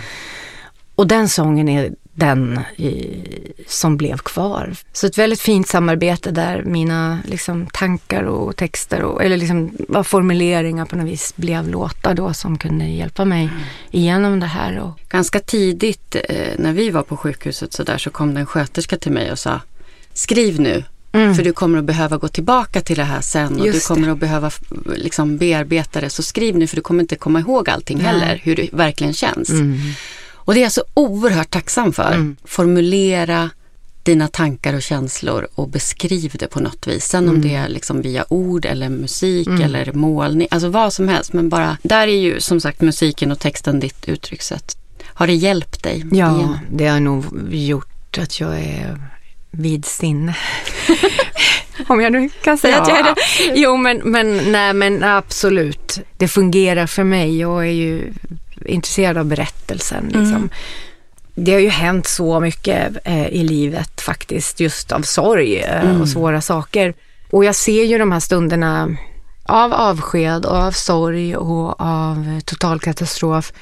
Och 0.95 1.07
den 1.07 1.29
sången 1.29 1.69
är 1.69 1.91
den 2.15 2.61
i, 2.77 3.23
som 3.67 3.97
blev 3.97 4.19
kvar. 4.19 4.75
Så 4.93 5.07
ett 5.07 5.19
väldigt 5.19 5.41
fint 5.41 5.69
samarbete 5.69 6.31
där 6.31 6.63
mina 6.63 7.19
liksom, 7.25 7.67
tankar 7.67 8.23
och 8.23 8.57
texter, 8.57 9.03
och, 9.03 9.25
eller 9.25 9.37
liksom, 9.37 9.71
formuleringar 10.05 10.85
på 10.85 10.97
något 10.97 11.07
vis 11.07 11.37
blev 11.37 11.69
låtar 11.69 12.15
då 12.15 12.35
som 12.35 12.59
kunde 12.59 12.85
hjälpa 12.85 13.25
mig 13.25 13.51
igenom 13.91 14.41
det 14.41 14.47
här. 14.47 14.79
Och, 14.79 15.01
Ganska 15.09 15.41
tidigt 15.41 16.17
eh, 16.29 16.55
när 16.59 16.73
vi 16.73 16.91
var 16.91 17.03
på 17.03 17.17
sjukhuset 17.17 17.73
så, 17.73 17.83
där, 17.83 17.99
så 17.99 18.11
kom 18.11 18.35
det 18.35 18.41
en 18.41 18.47
sköterska 18.47 18.97
till 18.97 19.13
mig 19.13 19.33
och 19.33 19.39
sa 19.39 19.61
Skriv 20.15 20.61
nu, 20.61 20.85
Mm. 21.13 21.35
för 21.35 21.45
du 21.45 21.53
kommer 21.53 21.79
att 21.79 21.85
behöva 21.85 22.17
gå 22.17 22.29
tillbaka 22.29 22.81
till 22.81 22.97
det 22.97 23.05
här 23.05 23.21
sen 23.21 23.61
och 23.61 23.67
Just 23.67 23.89
du 23.89 23.95
kommer 23.95 24.09
att 24.09 24.19
behöva 24.19 24.51
liksom, 24.97 25.37
bearbeta 25.39 26.01
det. 26.01 26.11
Så 26.11 26.23
skriv 26.23 26.57
nu 26.57 26.67
för 26.67 26.77
du 26.77 26.83
kommer 26.83 27.01
inte 27.03 27.17
komma 27.17 27.41
ihåg 27.41 27.71
allting 27.71 27.97
Nej. 27.99 28.07
heller, 28.07 28.41
hur 28.45 28.57
det 28.57 28.69
verkligen 28.73 29.13
känns. 29.13 29.51
mm. 29.51 29.79
Och 30.35 30.55
det 30.55 30.61
är 30.61 30.63
jag 30.63 30.73
så 30.73 30.85
oerhört 30.95 31.51
tacksam 31.51 31.93
för. 31.93 32.13
Mm. 32.13 32.37
Formulera 32.45 33.51
det 34.03 34.11
dina 34.13 34.29
tankar 34.29 34.75
och 34.75 34.83
känslor 34.83 35.49
och 35.55 35.69
beskriv 35.69 36.33
det 36.39 36.47
på 36.47 36.61
något 36.61 36.87
vis. 36.87 37.05
Sen 37.05 37.29
om 37.29 37.35
Mm. 37.37 37.49
det 37.49 37.55
är 37.55 37.69
liksom 37.69 38.03
via 38.03 38.25
ord 38.29 38.65
eller 38.67 38.89
musik 38.89 39.47
Mm. 39.47 39.63
eller 39.63 39.93
målning, 39.93 40.49
alltså 40.51 40.69
vad 40.69 40.93
som 40.93 41.09
helst. 41.09 41.33
Men 41.33 41.49
bara, 41.49 41.77
där 41.83 42.09
är 42.09 42.21
ju 42.21 42.41
som 42.41 42.61
sagt 42.61 42.81
musiken 42.81 43.33
och 43.33 43.39
texten 43.39 43.81
ditt 43.81 44.09
uttryckssätt. 44.09 44.77
Har 45.05 45.27
det 45.27 45.35
hjälpt 45.35 45.83
dig? 45.83 46.05
Ja, 46.13 46.37
igen? 46.39 46.59
det 46.71 46.87
har 46.87 47.01
nog 47.01 47.25
gjort 47.51 48.19
att 48.19 48.41
jag 48.41 48.59
är 48.59 48.99
vid 49.51 49.85
sinne. 49.85 50.37
Om 51.89 52.01
jag 52.01 52.13
nu 52.13 52.29
kan 52.45 52.59
säga 52.59 52.77
Ja, 52.77 52.83
att 52.83 52.89
jag 52.89 52.99
är 52.99 53.03
det. 53.05 53.15
Jo, 53.61 53.77
men, 53.77 53.99
men, 53.99 54.53
nej, 54.53 54.73
men 54.73 55.03
absolut. 55.05 55.99
Det 56.17 56.29
fungerar 56.29 56.87
för 56.87 57.05
mig. 57.05 57.39
Jag 57.41 57.67
är 57.67 57.71
ju 57.73 58.13
intresserad 58.67 59.19
av 59.19 59.25
berättelsen. 59.25 60.05
Liksom. 60.05 60.27
Mm. 60.37 60.51
Det 61.35 61.53
har 61.53 61.61
ju 61.61 61.69
hänt 61.69 62.07
så 62.07 62.41
mycket 62.41 62.97
eh, 63.05 63.27
i 63.27 63.43
livet 63.43 64.01
faktiskt, 64.01 64.61
just 64.61 64.93
av 64.93 65.03
sorg 65.03 65.57
eh, 65.57 65.81
Mm. 65.85 66.01
och 66.01 66.09
svåra 66.09 66.41
saker. 66.41 66.95
Och 67.31 67.45
jag 67.45 67.55
ser 67.55 67.85
ju 67.85 67.99
de 67.99 68.13
här 68.13 68.21
stunderna 68.21 68.97
av 69.45 69.73
avsked 69.73 70.47
och 70.47 70.57
av 70.57 70.73
sorg 70.73 71.37
och 71.37 71.81
av 71.81 72.41
total 72.45 72.81
katastrof 72.81 73.53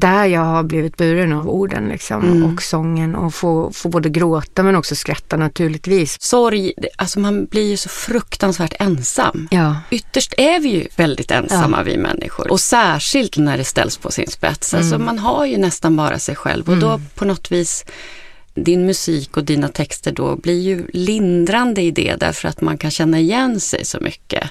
där 0.00 0.26
jag 0.26 0.40
har 0.40 0.62
blivit 0.62 0.96
buren 0.96 1.32
av 1.32 1.48
orden 1.48 1.88
liksom, 1.88 2.22
Mm. 2.22 2.54
och 2.54 2.62
sången 2.62 3.14
och 3.14 3.34
få, 3.34 3.70
få 3.72 3.88
både 3.88 4.08
gråta 4.08 4.62
men 4.62 4.76
också 4.76 4.94
skratta 4.94 5.36
naturligtvis. 5.36 6.16
Sorg, 6.20 6.72
alltså 6.96 7.20
man 7.20 7.44
blir 7.44 7.70
ju 7.70 7.76
så 7.76 7.88
fruktansvärt 7.88 8.74
ensam. 8.80 9.48
Ja, 9.50 9.76
Ytterst 9.90 10.34
är 10.36 10.60
vi 10.60 10.68
ju 10.68 10.88
väldigt 10.96 11.30
ensamma 11.30 11.82
vi 11.82 11.96
människor 11.96 12.50
och 12.50 12.60
särskilt 12.60 13.36
när 13.36 13.58
det 13.58 13.64
ställs 13.64 13.96
på 13.96 14.10
sin 14.12 14.26
spets. 14.30 14.74
Alltså 14.74 14.98
man 14.98 15.18
har 15.18 15.46
ju 15.46 15.56
nästan 15.56 15.96
bara 15.96 16.18
sig 16.18 16.36
själv 16.36 16.68
och 16.68 16.76
då 16.76 17.00
på 17.14 17.24
något 17.24 17.52
vis 17.52 17.84
din 18.54 18.86
musik 18.86 19.36
och 19.36 19.44
dina 19.44 19.68
texter 19.68 20.12
då 20.12 20.36
blir 20.36 20.60
ju 20.60 20.86
lindrande 20.92 21.82
i 21.82 21.90
det 21.90 22.16
därför 22.20 22.48
att 22.48 22.60
man 22.60 22.78
kan 22.78 22.90
känna 22.90 23.18
igen 23.18 23.60
sig 23.60 23.84
så 23.84 23.98
mycket. 24.00 24.50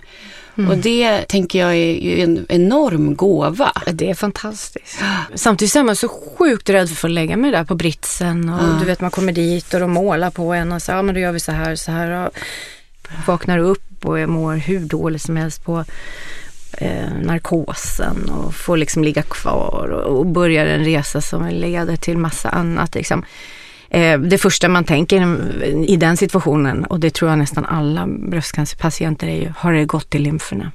Och 0.68 0.78
det 0.78 1.28
tänker 1.28 1.60
jag 1.60 1.72
är 1.72 1.94
ju 1.94 2.22
en 2.22 2.46
enorm 2.50 3.16
gåva. 3.16 3.72
det 3.92 4.10
är 4.10 4.14
fantastiskt. 4.14 5.00
Samtidigt 5.36 5.76
är 5.76 5.84
man 5.84 5.96
så 5.96 6.08
sjukt 6.08 6.70
rädd 6.70 6.90
för 6.90 7.08
att 7.08 7.14
lägga 7.14 7.38
mig 7.38 7.52
där 7.52 7.64
på 7.64 7.76
britsen 7.76 8.50
och 8.50 8.80
du 8.80 8.86
vet 8.86 9.02
man 9.02 9.12
kommer 9.12 9.34
dit 9.34 9.74
och 9.74 9.80
de 9.80 9.92
målar 9.92 10.30
på 10.30 10.54
en 10.54 10.72
och 10.72 10.82
så, 10.82 10.92
ja 10.92 11.02
men 11.02 11.16
då 11.16 11.22
gör 11.22 11.32
vi 11.32 11.40
så 11.40 11.52
här, 11.52 11.76
så 11.76 11.92
här. 11.92 12.28
Och 12.28 12.32
vaknar 13.26 13.58
upp 13.58 14.06
och 14.06 14.20
jag 14.20 14.30
mår 14.30 14.56
hur 14.56 14.80
dåligt 14.80 15.22
som 15.22 15.38
helst 15.38 15.64
på 15.64 15.86
eh, 16.78 17.14
narkosen 17.22 18.30
och 18.30 18.56
får 18.56 18.78
liksom 18.78 19.04
ligga 19.04 19.22
kvar 19.22 19.90
och, 19.90 20.18
och 20.18 20.26
börjar 20.26 20.66
en 20.66 20.86
resa 20.86 21.22
som 21.22 21.48
leder 21.48 21.96
till 21.96 22.18
massa 22.18 22.50
annat. 22.50 22.96
Liksom. 22.96 23.26
Eh, 23.90 24.20
det 24.20 24.38
första 24.38 24.70
man 24.70 24.84
tänker 24.84 25.38
i 25.90 25.96
den 25.96 26.18
situationen, 26.18 26.84
och 26.86 27.00
det 27.00 27.10
tror 27.14 27.30
jag 27.32 27.38
nästan 27.40 27.66
alla 27.66 28.08
bröstcancerpatienter 28.08 29.28
är 29.28 29.36
ju, 29.42 29.54
har 29.58 29.74
det 29.74 29.86
gått 29.86 30.16
i 30.16 30.20
lymferna? 30.20 30.72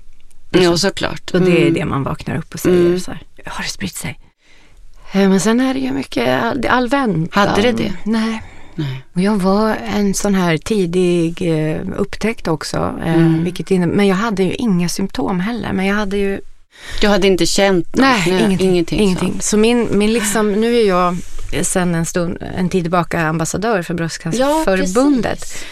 Ja, 0.50 0.76
såklart. 0.76 1.30
Och 1.34 1.40
det 1.40 1.50
är 1.52 1.60
Mm. 1.62 1.74
det 1.74 1.84
man 1.84 2.02
vaknar 2.02 2.36
upp 2.36 2.54
och 2.54 2.60
säger 2.60 2.86
Mm. 2.86 3.00
så 3.00 3.10
här, 3.10 3.22
har 3.46 3.62
det 3.64 3.68
spritt 3.70 3.94
sig? 3.94 4.18
Eh, 5.12 5.28
Men 5.28 5.40
sen 5.40 5.60
är 5.60 5.74
det 5.74 5.80
ju 5.80 5.92
mycket 5.92 6.42
all, 6.42 6.66
all 6.68 6.88
väntan. 6.88 7.28
Hade 7.46 7.62
det 7.62 7.72
det? 7.72 7.92
Nej. 8.04 8.42
Nej. 8.74 9.04
Och 9.12 9.20
jag 9.20 9.36
var 9.36 9.76
en 9.94 10.14
sån 10.14 10.34
här 10.34 10.56
tidig 10.58 11.42
eh, 11.42 11.80
upptäckt 11.96 12.48
också. 12.48 12.94
Mm. 13.04 13.44
vilket 13.44 13.70
inne, 13.70 13.86
men 13.86 14.06
jag 14.06 14.16
hade 14.16 14.42
ju 14.42 14.54
inga 14.54 14.88
symptom 14.88 15.40
heller. 15.40 15.72
Men 15.72 15.86
jag 15.86 15.94
hade 15.96 16.16
ju 16.16 16.40
Du 17.00 17.08
hade 17.08 17.26
inte 17.26 17.46
känt 17.46 17.86
något? 17.96 18.00
Nej, 18.00 18.22
ingenting. 18.28 18.70
ingenting, 18.70 19.00
ingenting. 19.00 19.36
Så 19.40 19.56
min, 19.56 19.88
min 19.98 20.12
liksom, 20.12 20.52
nu 20.52 20.76
är 20.76 20.88
jag 20.88 21.16
sen 21.62 21.94
en, 21.94 22.06
stund, 22.06 22.38
en 22.56 22.68
tid 22.68 22.84
tillbaka 22.84 23.20
ambassadör 23.20 23.82
för 23.82 23.94
Ja, 23.94 23.96
Bröstcancerförbundet. 23.96 25.40
precis. 25.40 25.64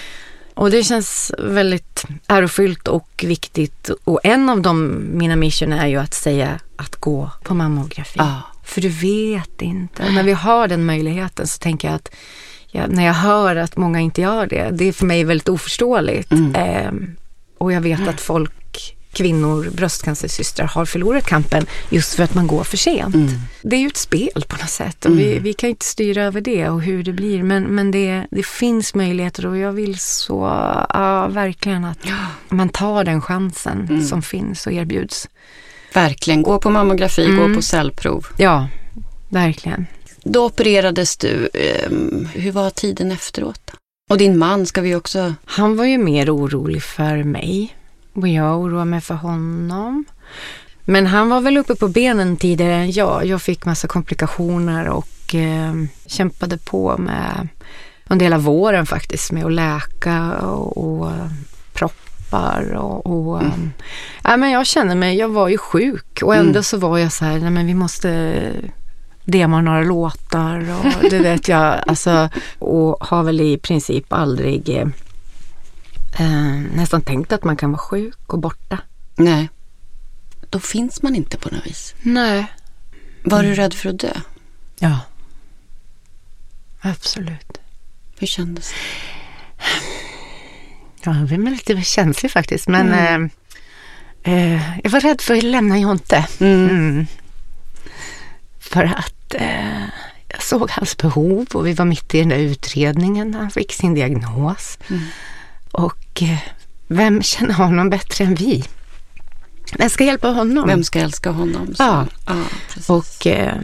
och 0.55 0.71
det 0.71 0.83
känns 0.83 1.33
väldigt 1.39 2.05
ärofyllt 2.29 2.89
och 2.89 3.25
viktigt. 3.27 3.91
Och 4.05 4.21
en 4.25 4.49
av 4.49 4.61
de, 4.61 5.03
mina 5.13 5.37
mission 5.37 5.73
är 5.73 5.87
ju 5.87 5.97
att 5.97 6.15
säga 6.15 6.61
att 6.77 6.97
gå 6.97 7.31
på 7.43 7.55
mammografi. 7.55 8.19
Ja. 8.19 8.43
För 8.65 8.81
du 8.81 8.89
vet 8.89 9.63
inte. 9.63 10.03
Och 10.03 10.13
när 10.13 10.23
vi 10.23 10.33
har 10.33 10.69
den 10.69 10.85
möjligheten 10.87 11.47
så 11.47 11.59
tänker 11.59 11.89
jag 11.89 11.95
att 11.95 12.11
ja, 12.71 12.87
när 12.89 13.07
jag 13.07 13.15
hör 13.15 13.57
att 13.57 13.77
många 13.77 14.01
inte 14.01 14.21
gör 14.21 14.47
det, 14.47 14.71
det 14.73 14.85
är 14.85 14.93
för 14.93 15.07
mig 15.07 15.25
väldigt 15.25 15.49
oförståeligt. 15.49 16.33
Mm. 16.33 16.55
Ehm, 16.55 17.17
och 17.59 17.73
jag 17.73 17.81
vet 17.81 18.09
att 18.09 18.21
folk, 18.21 18.53
kvinnor, 19.13 19.71
bröstcancersystrar 19.73 20.67
har 20.67 20.85
förlorat 20.85 21.27
kampen 21.27 21.67
just 21.91 22.15
för 22.15 22.23
att 22.23 22.35
man 22.35 22.47
går 22.47 22.65
för 22.65 22.77
sent. 22.77 23.15
Mm. 23.15 23.29
Det 23.63 23.77
är 23.77 23.81
ju 23.81 23.87
ett 23.87 23.97
spel 23.97 24.45
på 24.49 24.57
något 24.57 24.71
sätt 24.71 25.05
och 25.05 25.19
vi, 25.19 25.39
vi 25.39 25.53
kan 25.53 25.71
inte 25.71 25.85
styra 25.87 26.25
över 26.25 26.41
det 26.41 26.69
och 26.69 26.83
hur 26.83 27.03
det 27.03 27.13
blir. 27.13 27.43
Men, 27.43 27.63
men 27.63 27.91
det, 27.91 28.27
det 28.31 28.47
finns 28.47 28.95
möjligheter 28.95 29.47
och 29.47 29.59
jag 29.59 29.73
vill 29.73 29.99
så 29.99 30.35
ja, 30.95 31.27
verkligen 31.29 31.85
att 31.85 31.99
man 32.49 32.69
tar 32.69 33.05
den 33.05 33.21
chansen 33.23 33.87
Mm. 33.91 34.05
som 34.05 34.23
finns 34.23 34.67
och 34.67 34.73
erbjuds. 34.73 35.29
Verkligen, 35.95 36.43
gå 36.43 36.59
på 36.59 36.71
mammografi, 36.71 37.25
Mm. 37.25 37.49
gå 37.49 37.57
på 37.57 37.63
cellprov. 37.63 38.27
Ja, 38.37 38.69
verkligen. 39.29 39.87
Då 40.25 40.47
opererades 40.47 41.17
du. 41.17 41.49
ehm, 41.55 42.29
hur 42.35 42.53
var 42.53 42.71
tiden 42.71 43.13
efteråt? 43.13 43.71
Och 44.11 44.19
din 44.19 44.39
man 44.39 44.67
ska 44.67 44.81
vi 44.81 44.95
också... 44.95 45.35
Han 45.45 45.77
var 45.77 45.85
ju 45.85 45.99
mer 45.99 46.37
orolig 46.37 46.83
för 46.83 47.23
mig 47.25 47.77
och 48.15 48.29
jag 48.29 48.61
oroade 48.61 48.85
mig 48.85 49.01
för 49.01 49.15
honom. 49.15 50.05
Men 50.85 51.07
han 51.07 51.29
var 51.29 51.41
väl 51.41 51.57
uppe 51.57 51.75
på 51.75 51.89
benen 51.89 52.37
tidigare 52.37 52.75
än 52.75 52.91
jag. 52.91 53.27
Jag 53.27 53.43
fick 53.43 53.65
massa 53.65 53.89
komplikationer 53.89 54.89
och 54.89 55.35
eh, 55.35 55.75
kämpade 56.07 56.59
på 56.59 56.97
med 56.99 57.49
del 58.19 58.33
av 58.33 58.43
våren 58.43 58.87
faktiskt 58.87 59.33
med 59.33 59.45
att 59.45 59.53
läka 59.53 60.33
och, 60.41 60.77
och 61.01 61.11
eh, 61.11 61.27
proppar 61.73 62.73
och, 62.75 63.07
och 63.07 63.41
Mm. 63.43 63.53
eh, 63.53 63.69
ja, 64.25 64.37
men 64.37 64.51
jag 64.51 64.67
kände 64.67 64.95
mig, 64.95 65.17
jag 65.19 65.29
var 65.29 65.49
ju 65.49 65.59
sjuk 65.59 66.23
och 66.23 66.35
ändå 66.35 66.51
Mm. 66.51 66.63
så 66.63 66.77
var 66.77 66.99
jag 66.99 67.13
så 67.13 67.25
här, 67.25 67.39
nej 67.39 67.51
men 67.51 67.67
vi 67.67 67.75
måste 67.75 68.43
dema 69.25 69.61
några 69.61 69.83
låtar 69.83 70.67
och 70.81 71.11
det 71.11 71.19
vet 71.19 71.49
jag, 71.49 71.77
alltså, 71.87 72.29
och 72.59 72.97
har 73.01 73.23
väl 73.23 73.41
i 73.41 73.59
princip 73.59 74.13
aldrig 74.13 74.89
eh, 76.19 76.61
nästan 76.75 77.03
tänkt 77.03 77.33
att 77.33 77.45
man 77.45 77.57
kan 77.57 77.71
vara 77.73 77.79
sjuk 77.79 78.19
och 78.33 78.39
borta. 78.39 78.79
Nej. 79.17 79.49
Då 80.51 80.61
finns 80.61 81.03
man 81.03 81.17
inte 81.17 81.37
på 81.37 81.49
något 81.55 81.67
vis. 81.67 81.95
Nej. 82.03 82.47
Var 83.25 83.39
Mm. 83.39 83.51
du 83.51 83.57
rädd 83.57 83.75
för 83.75 83.89
att 83.89 83.99
dö? 83.99 84.13
Ja. 84.79 84.99
Absolut. 86.81 87.59
Hur 88.19 88.27
kändes 88.27 88.69
det? 88.71 88.77
Ja, 91.05 91.17
jag 91.17 91.27
blir 91.27 91.51
lite 91.51 91.83
känslig 91.83 92.33
faktiskt, 92.33 92.69
men 92.69 92.93
Mm. 92.93 93.31
eh, 94.23 94.33
eh, 94.35 94.79
jag 94.85 94.91
var 94.91 95.01
rädd 95.01 95.21
för 95.21 95.37
att 95.37 95.43
lämna 95.43 95.79
Jonte. 95.79 96.27
Mm. 96.41 97.07
För 98.59 98.85
att 98.85 99.35
eh, 99.35 99.83
jag 100.29 100.43
såg 100.43 100.71
hans 100.71 100.97
behov 100.97 101.47
och 101.55 101.67
vi 101.67 101.73
var 101.75 101.85
mitt 101.85 102.15
i 102.15 102.19
den 102.21 102.29
där 102.29 102.37
utredningen 102.37 103.31
när 103.31 103.39
han 103.39 103.51
fick 103.51 103.73
sin 103.73 103.95
diagnos. 103.95 104.79
Mm. 104.91 105.03
Och 105.73 106.23
eh, 106.23 106.39
vem 106.89 107.23
känner 107.23 107.55
honom 107.55 107.91
bättre 107.91 108.25
än 108.25 108.35
vi? 108.35 108.65
Vem 109.79 109.91
ska 109.91 110.05
hjälpa 110.05 110.29
honom? 110.29 110.67
Vem 110.67 110.85
ska 110.85 110.99
älska 111.01 111.31
honom? 111.31 111.75
Så. 111.75 111.83
Ja. 111.83 112.07
ja. 112.27 112.45
Och 112.95 113.27
eh, 113.27 113.55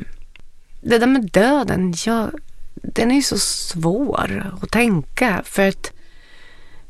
det 0.80 0.98
där 0.98 1.06
med 1.06 1.30
döden, 1.32 1.94
ja, 2.06 2.30
den 2.74 3.10
är 3.10 3.14
ju 3.14 3.22
så 3.22 3.38
svår 3.38 4.52
att 4.62 4.70
tänka 4.70 5.42
för 5.44 5.68
att 5.68 5.92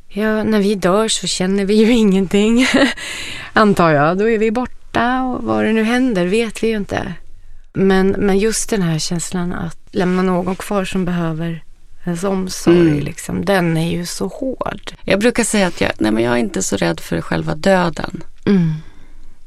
ja, 0.07 0.43
när 0.43 0.59
vi 0.59 0.75
dör 0.75 1.07
så 1.07 1.27
känner 1.27 1.65
vi 1.65 1.73
ju 1.73 1.91
ingenting, 1.97 2.67
antar 3.53 3.91
jag. 3.91 4.17
Då 4.17 4.29
är 4.29 4.37
vi 4.37 4.51
borta 4.51 5.23
och 5.23 5.43
vad 5.43 5.65
det 5.65 5.73
nu 5.73 5.83
händer 5.83 6.25
vet 6.25 6.63
vi 6.63 6.67
ju 6.67 6.77
inte. 6.77 7.13
Men, 7.73 8.07
men 8.07 8.37
just 8.37 8.69
den 8.69 8.81
här 8.81 8.99
känslan 8.99 9.53
att 9.53 9.77
lämna 9.91 10.21
någon 10.21 10.55
kvar 10.55 10.85
som 10.85 11.05
behöver 11.05 11.63
ens 12.09 12.23
omsorg, 12.23 12.75
Mm. 12.79 12.99
liksom, 12.99 13.45
den 13.45 13.77
är 13.77 13.91
ju 13.91 14.05
så 14.05 14.27
hård. 14.27 14.91
Jag 15.03 15.19
brukar 15.19 15.43
säga 15.43 15.67
att 15.67 15.81
jag, 15.81 15.91
nej 15.97 16.11
men 16.11 16.23
jag 16.23 16.33
är 16.33 16.37
inte 16.37 16.63
så 16.63 16.77
rädd 16.77 16.99
för 16.99 17.21
själva 17.21 17.55
döden. 17.55 18.23
Mm. 18.45 18.73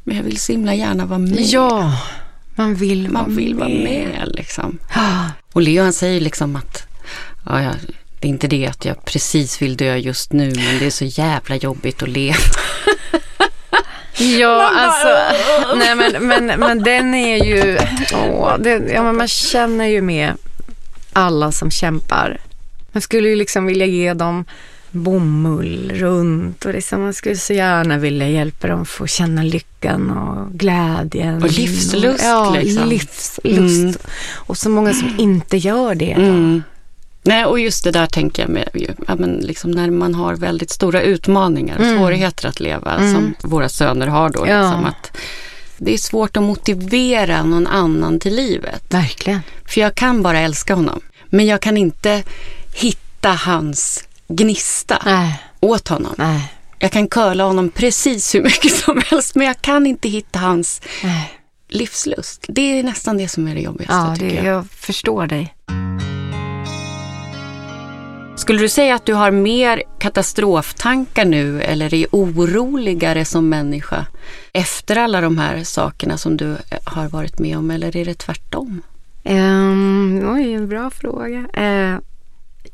Men 0.04 0.16
jag 0.16 0.24
vill 0.24 0.40
så 0.40 0.52
himla 0.52 0.74
gärna 0.74 1.06
vara 1.06 1.18
med. 1.18 1.40
Ja, 1.40 1.98
man 2.54 2.74
vill 2.74 3.08
vara 3.08 3.22
Man 3.22 3.36
vill 3.36 3.54
vara 3.54 3.68
med 3.68 4.22
liksom. 4.26 4.78
Och 5.52 5.62
Leo 5.62 5.82
han 5.82 5.92
säger 5.92 6.20
liksom 6.20 6.56
att 6.56 6.86
ja, 7.46 7.62
ja, 7.62 7.72
det 8.20 8.28
är 8.28 8.30
inte 8.30 8.48
det 8.48 8.66
att 8.66 8.84
jag 8.84 9.04
precis 9.04 9.62
vill 9.62 9.76
dö 9.76 9.96
just 9.96 10.32
nu 10.32 10.44
men 10.44 10.78
det 10.78 10.86
är 10.86 10.90
så 10.90 11.04
jävla 11.04 11.56
jobbigt 11.56 12.02
att 12.02 12.08
leva. 12.08 12.36
Ja, 14.18 14.70
alltså, 14.76 15.36
nej 15.76 15.94
men, 15.96 16.26
men, 16.28 16.60
men 16.60 16.82
den 16.82 17.14
är 17.14 17.44
ju, 17.44 17.78
åh, 18.14 18.58
det, 18.58 18.70
ja, 18.94 19.02
men 19.02 19.16
man 19.16 19.28
känner 19.28 19.84
ju 19.86 20.02
med 20.02 20.32
alla 21.12 21.52
som 21.52 21.70
kämpar. 21.70 22.40
Man 22.92 23.00
skulle 23.00 23.28
ju 23.28 23.36
liksom 23.36 23.66
vilja 23.66 23.86
ge 23.86 24.14
dem 24.14 24.44
bomull 24.90 25.92
runt 25.94 26.64
och 26.64 26.72
liksom, 26.72 27.02
man 27.02 27.14
skulle 27.14 27.36
så 27.36 27.52
gärna 27.52 27.98
vilja 27.98 28.28
hjälpa 28.28 28.66
dem 28.68 28.86
få 28.86 29.06
känna 29.06 29.42
lyckan 29.42 30.10
och 30.10 30.52
glädjen. 30.52 31.42
Och 31.42 31.52
livslust, 31.52 32.24
Ja, 32.24 32.56
liksom. 32.60 32.88
livslust. 32.88 33.40
Mm. 33.44 33.94
Och 34.34 34.56
så 34.58 34.70
många 34.70 34.94
som 34.94 35.14
inte 35.18 35.56
gör 35.56 35.94
det. 35.94 36.12
Mm. 36.12 36.62
Nej, 37.24 37.44
och 37.44 37.60
just 37.60 37.84
det 37.84 37.90
där 37.90 38.06
tänker 38.06 38.42
jag 38.42 38.50
med 38.50 38.68
ja, 39.08 39.14
men 39.16 39.30
liksom 39.32 39.70
när 39.70 39.90
man 39.90 40.14
har 40.14 40.34
väldigt 40.36 40.70
stora 40.70 41.02
utmaningar 41.02 41.78
och 41.78 41.84
Mm. 41.84 41.98
svårigheter 41.98 42.48
att 42.48 42.60
leva 42.60 42.94
Mm. 42.96 43.14
som 43.14 43.34
våra 43.50 43.68
söner 43.68 44.06
har 44.06 44.30
då. 44.30 44.46
Ja. 44.48 44.62
Liksom, 44.62 44.84
att 44.84 45.16
det 45.78 45.94
är 45.94 45.98
svårt 45.98 46.36
att 46.36 46.42
motivera 46.42 47.42
någon 47.42 47.66
annan 47.66 48.20
till 48.20 48.34
livet. 48.36 48.82
Verkligen. 48.88 49.40
För 49.68 49.80
jag 49.80 49.94
kan 49.94 50.22
bara 50.22 50.38
älska 50.40 50.74
honom. 50.74 51.00
Men 51.26 51.46
jag 51.46 51.60
kan 51.60 51.76
inte 51.76 52.22
hitta 52.72 53.28
hans 53.32 54.04
gnista 54.28 55.02
Nej, 55.04 55.42
åt 55.60 55.88
honom. 55.88 56.14
nej, 56.18 56.52
Jag 56.78 56.92
kan 56.92 57.08
curla 57.08 57.44
honom 57.44 57.70
precis 57.70 58.34
hur 58.34 58.42
mycket 58.42 58.72
som 58.84 59.02
helst 59.06 59.34
men 59.34 59.46
jag 59.46 59.62
kan 59.62 59.86
inte 59.86 60.08
hitta 60.08 60.38
hans 60.38 60.82
nej. 61.04 61.32
livslust. 61.68 62.44
Det 62.48 62.78
är 62.78 62.82
nästan 62.82 63.16
det 63.18 63.28
som 63.28 63.48
är 63.48 63.54
det 63.54 63.60
jobbigaste 63.60 63.94
Ja, 63.94 64.14
tycker 64.16 64.26
det, 64.42 64.48
jag. 64.48 64.56
jag 64.56 64.66
förstår 64.70 65.26
dig. 65.26 65.54
Skulle 68.36 68.58
du 68.60 68.68
säga 68.68 68.94
att 68.94 69.06
du 69.06 69.14
har 69.14 69.30
mer 69.30 69.82
katastroftankar 70.00 71.24
nu 71.24 71.62
eller 71.62 71.94
är 71.94 72.06
oroligare 72.12 73.24
som 73.24 73.48
människa 73.48 74.06
efter 74.52 74.96
alla 74.96 75.20
de 75.20 75.38
här 75.38 75.64
sakerna 75.64 76.18
som 76.18 76.36
du 76.36 76.50
eh, 76.52 76.78
har 76.84 77.08
varit 77.08 77.38
med 77.38 77.58
om 77.58 77.70
eller 77.70 77.96
är 77.96 78.04
det 78.04 78.14
tvärtom? 78.14 78.82
Um, 79.24 80.34
oj, 80.34 80.52
en 80.54 80.68
bra 80.68 80.90
fråga. 80.90 81.38
Eh, 81.54 81.98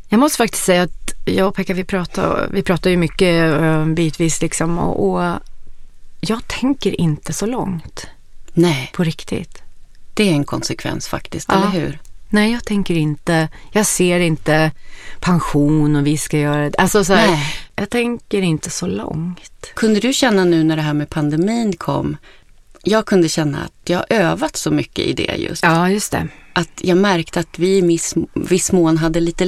jag 0.09 0.21
måste 0.21 0.37
faktiskt 0.39 0.65
säga 0.65 0.83
att 0.83 1.15
jag 1.25 1.49
och 1.49 1.55
Pekka, 1.55 1.75
vi 1.75 1.85
pratar, 1.85 2.49
vi 2.53 2.63
pratar 2.63 2.91
ju 2.91 2.97
mycket 2.97 3.61
uh, 3.61 3.87
bitvis 3.87 4.41
liksom 4.43 4.79
och, 4.79 5.11
och 5.11 5.39
jag 6.21 6.49
tänker 6.49 7.01
inte 7.01 7.33
så 7.33 7.47
långt 7.47 8.07
Nej, 8.53 8.91
på 8.95 9.05
riktigt. 9.05 9.63
det 10.15 10.29
är 10.29 10.33
en 10.33 10.45
konsekvens 10.45 11.09
faktiskt, 11.09 11.49
Ja. 11.49 11.57
eller 11.57 11.81
hur? 11.81 11.99
Nej, 12.31 12.53
jag 12.53 12.65
tänker 12.65 12.95
inte, 12.95 13.49
jag 13.73 13.87
ser 13.87 14.21
inte 14.21 14.71
pension 15.21 15.97
och 15.97 16.07
vi 16.07 16.19
ska 16.19 16.39
göra 16.39 16.71
det. 16.71 16.79
Alltså 16.79 17.05
så 17.05 17.15
här, 17.15 17.39
jag 17.77 17.91
tänker 17.91 18.43
inte 18.43 18.71
så 18.71 18.87
långt. 18.87 19.73
Kunde 19.75 20.01
du 20.01 20.13
känna 20.13 20.45
nu 20.45 20.65
när 20.65 20.77
det 20.77 20.83
här 20.83 20.95
med 20.95 21.11
pandemin 21.11 21.73
kom, 21.77 22.17
jag 22.83 23.07
kunde 23.07 23.29
känna 23.29 23.65
att 23.65 23.91
jag 23.91 24.05
övat 24.11 24.57
så 24.57 24.71
mycket 24.71 25.05
i 25.05 25.13
det 25.13 25.37
just. 25.37 25.63
Ja, 25.63 25.91
just 25.91 26.13
det. 26.13 26.29
Att 26.53 26.71
jag 26.83 26.99
märkte 26.99 27.41
att 27.41 27.59
vi 27.59 27.79
i 27.79 27.99
viss, 28.35 28.73
mån 28.73 28.99
hade 28.99 29.21
lite 29.21 29.45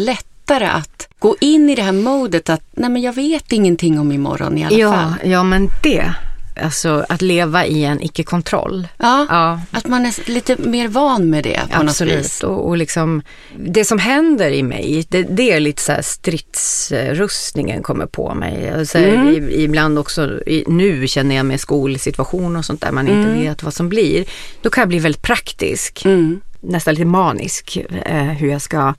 lättare 0.48 0.66
att 0.66 1.08
gå 1.18 1.36
in 1.40 1.70
i 1.70 1.74
det 1.74 1.82
här 1.82 1.92
modet 1.92 2.50
att 2.50 2.62
nej 2.72 2.90
men 2.90 3.02
jag 3.02 3.12
vet 3.12 3.52
ingenting 3.52 3.98
om 4.00 4.12
imorgon 4.12 4.58
i 4.58 4.64
alla 4.64 4.76
Ja, 4.78 4.92
fall. 4.92 5.30
ja, 5.30 5.42
men 5.42 5.68
det, 5.82 6.14
alltså 6.62 7.04
att 7.08 7.22
leva 7.22 7.66
i 7.66 7.84
en 7.84 8.02
icke-kontroll. 8.02 8.88
Ja, 8.98 9.26
Ja, 9.30 9.60
att 9.70 9.86
man 9.86 10.06
är 10.06 10.30
lite 10.30 10.56
mer 10.58 10.88
van 10.88 11.30
med 11.30 11.44
det 11.44 11.60
på 11.70 11.78
något 11.82 11.88
Absolut. 11.90 12.18
vis. 12.18 12.42
Och, 12.42 12.68
och 12.68 12.76
liksom, 12.76 13.22
det 13.58 13.84
som 13.84 13.98
händer 13.98 14.50
i 14.50 14.62
mig, 14.62 15.06
det, 15.08 15.22
det 15.22 15.52
är 15.52 15.60
lite 15.60 15.82
så 15.82 15.92
här 15.92 16.02
stridsrustningen 16.02 17.82
kommer 17.82 18.06
på 18.06 18.34
mig. 18.34 18.70
Alltså, 18.70 18.98
Mm. 18.98 19.48
ibland 19.50 19.98
också, 19.98 20.30
nu 20.66 21.06
känner 21.08 21.36
jag 21.36 21.46
med 21.46 21.60
skolsituation 21.60 22.56
och 22.56 22.64
sånt 22.64 22.80
där 22.80 22.92
man 22.92 23.08
inte 23.08 23.28
Mm. 23.30 23.40
vet 23.42 23.62
vad 23.62 23.74
som 23.74 23.88
blir. 23.88 24.24
Då 24.62 24.70
kan 24.70 24.82
jag 24.82 24.88
bli 24.88 24.98
väldigt 24.98 25.22
praktisk, 25.22 26.04
Mm. 26.04 26.40
Nästan 26.60 26.94
lite 26.94 27.04
manisk, 27.06 27.78
eh, 28.06 28.22
hur 28.22 28.48
jag 28.50 28.62
ska 28.62 28.94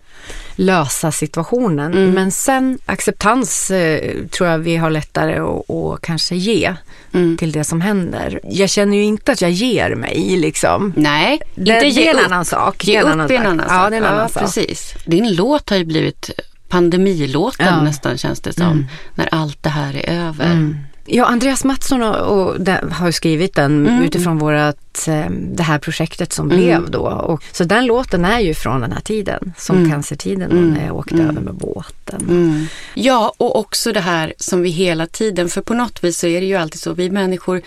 lösa 0.55 1.11
situationen. 1.11 1.91
Mm. 1.93 2.11
Men 2.11 2.31
sen 2.31 2.79
acceptans 2.85 3.71
eh, 3.71 4.15
tror 4.31 4.49
jag 4.49 4.57
vi 4.59 4.75
har 4.77 4.89
lättare 4.89 5.37
att, 5.39 5.69
att 5.69 6.01
kanske 6.01 6.35
ge 6.35 6.75
Mm. 7.13 7.37
till 7.37 7.51
det 7.51 7.63
som 7.63 7.81
händer. 7.81 8.39
Jag 8.43 8.69
känner 8.69 8.97
ju 8.97 9.03
inte 9.03 9.31
att 9.31 9.41
jag 9.41 9.51
ger 9.51 9.95
mig 9.95 10.37
liksom. 10.37 10.93
Nej, 10.95 11.39
Det, 11.55 11.61
inte 11.61 11.79
det 11.79 11.87
ge 11.87 12.07
är 12.07 12.11
en 12.13 12.19
upp. 12.19 12.25
annan 12.25 12.45
sak. 12.45 12.85
Ge 12.87 12.93
Det 12.93 12.97
är 12.99 13.01
upp 13.03 13.31
en 13.31 13.45
annan 13.45 13.59
sak. 13.69 13.77
Ja, 13.77 13.89
det 13.89 13.95
är 13.95 14.01
en 14.01 14.05
annan 14.07 14.29
sak. 14.29 14.43
precis. 14.43 14.93
Din 15.05 15.35
låt 15.35 15.69
har 15.69 15.77
ju 15.77 15.85
blivit 15.85 16.29
pandemilåten 16.69 17.65
Ja. 17.65 17.81
nästan 17.83 18.17
känns 18.17 18.39
det 18.39 18.53
som. 18.53 18.87
När 19.15 19.29
allt 19.31 19.63
det 19.63 19.69
här 19.69 19.95
är 20.09 20.27
över. 20.27 20.75
Ja, 21.13 21.25
Andreas 21.25 21.63
Mattsson 21.63 22.03
och, 22.03 22.15
och 22.41 22.61
den, 22.61 22.91
har 22.91 23.11
skrivit 23.11 23.55
den 23.55 23.87
Mm. 23.87 24.03
utifrån 24.03 24.37
vårat, 24.37 25.07
eh, 25.07 25.29
det 25.29 25.63
här 25.63 25.79
projektet 25.79 26.33
som 26.33 26.51
Mm. 26.51 26.57
blev 26.63 26.91
då. 26.91 27.01
Och, 27.01 27.43
så 27.51 27.63
den 27.63 27.85
låten 27.85 28.25
är 28.25 28.39
ju 28.39 28.53
från 28.53 28.81
den 28.81 28.91
här 28.91 29.01
tiden, 29.01 29.53
som 29.57 29.77
Mm. 29.77 29.91
cancertiden 29.91 30.51
Mm. 30.51 30.69
när 30.71 30.85
jag 30.85 30.95
åkte 30.95 31.13
Mm. 31.15 31.29
över 31.29 31.41
med 31.41 31.53
båten. 31.53 32.21
Mm. 32.29 32.65
Ja, 32.93 33.33
och 33.37 33.59
också 33.59 33.91
det 33.93 33.99
här 33.99 34.33
som 34.37 34.61
vi 34.61 34.69
hela 34.69 35.07
tiden, 35.07 35.49
för 35.49 35.61
på 35.61 35.73
något 35.73 36.03
vis 36.03 36.17
så 36.19 36.27
är 36.27 36.41
det 36.41 36.47
ju 36.47 36.55
alltid 36.55 36.81
så, 36.81 36.93
vi 36.93 37.09
människor, 37.09 37.61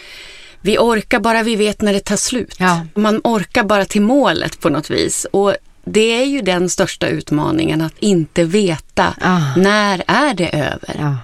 vi 0.61 0.79
orkar 0.79 1.21
bara 1.21 1.43
vi 1.43 1.57
vet 1.57 1.83
när 1.83 1.93
det 1.93 2.01
tar 2.01 2.17
slut. 2.17 2.55
Ja. 2.59 2.81
Man 2.95 3.21
orkar 3.25 3.65
bara 3.65 3.85
till 3.85 4.03
målet 4.03 4.61
på 4.61 4.69
något 4.69 4.91
vis. 4.91 5.27
Och 5.31 5.55
det 5.85 6.21
är 6.23 6.25
ju 6.25 6.41
den 6.41 6.69
största 6.69 7.07
utmaningen, 7.09 7.81
att 7.81 7.99
inte 7.99 8.45
veta 8.45 9.15
Ah. 9.21 9.41
när 9.57 10.03
är 10.07 10.35
det 10.35 10.49
över. 10.49 10.97
Ja. 10.99 11.17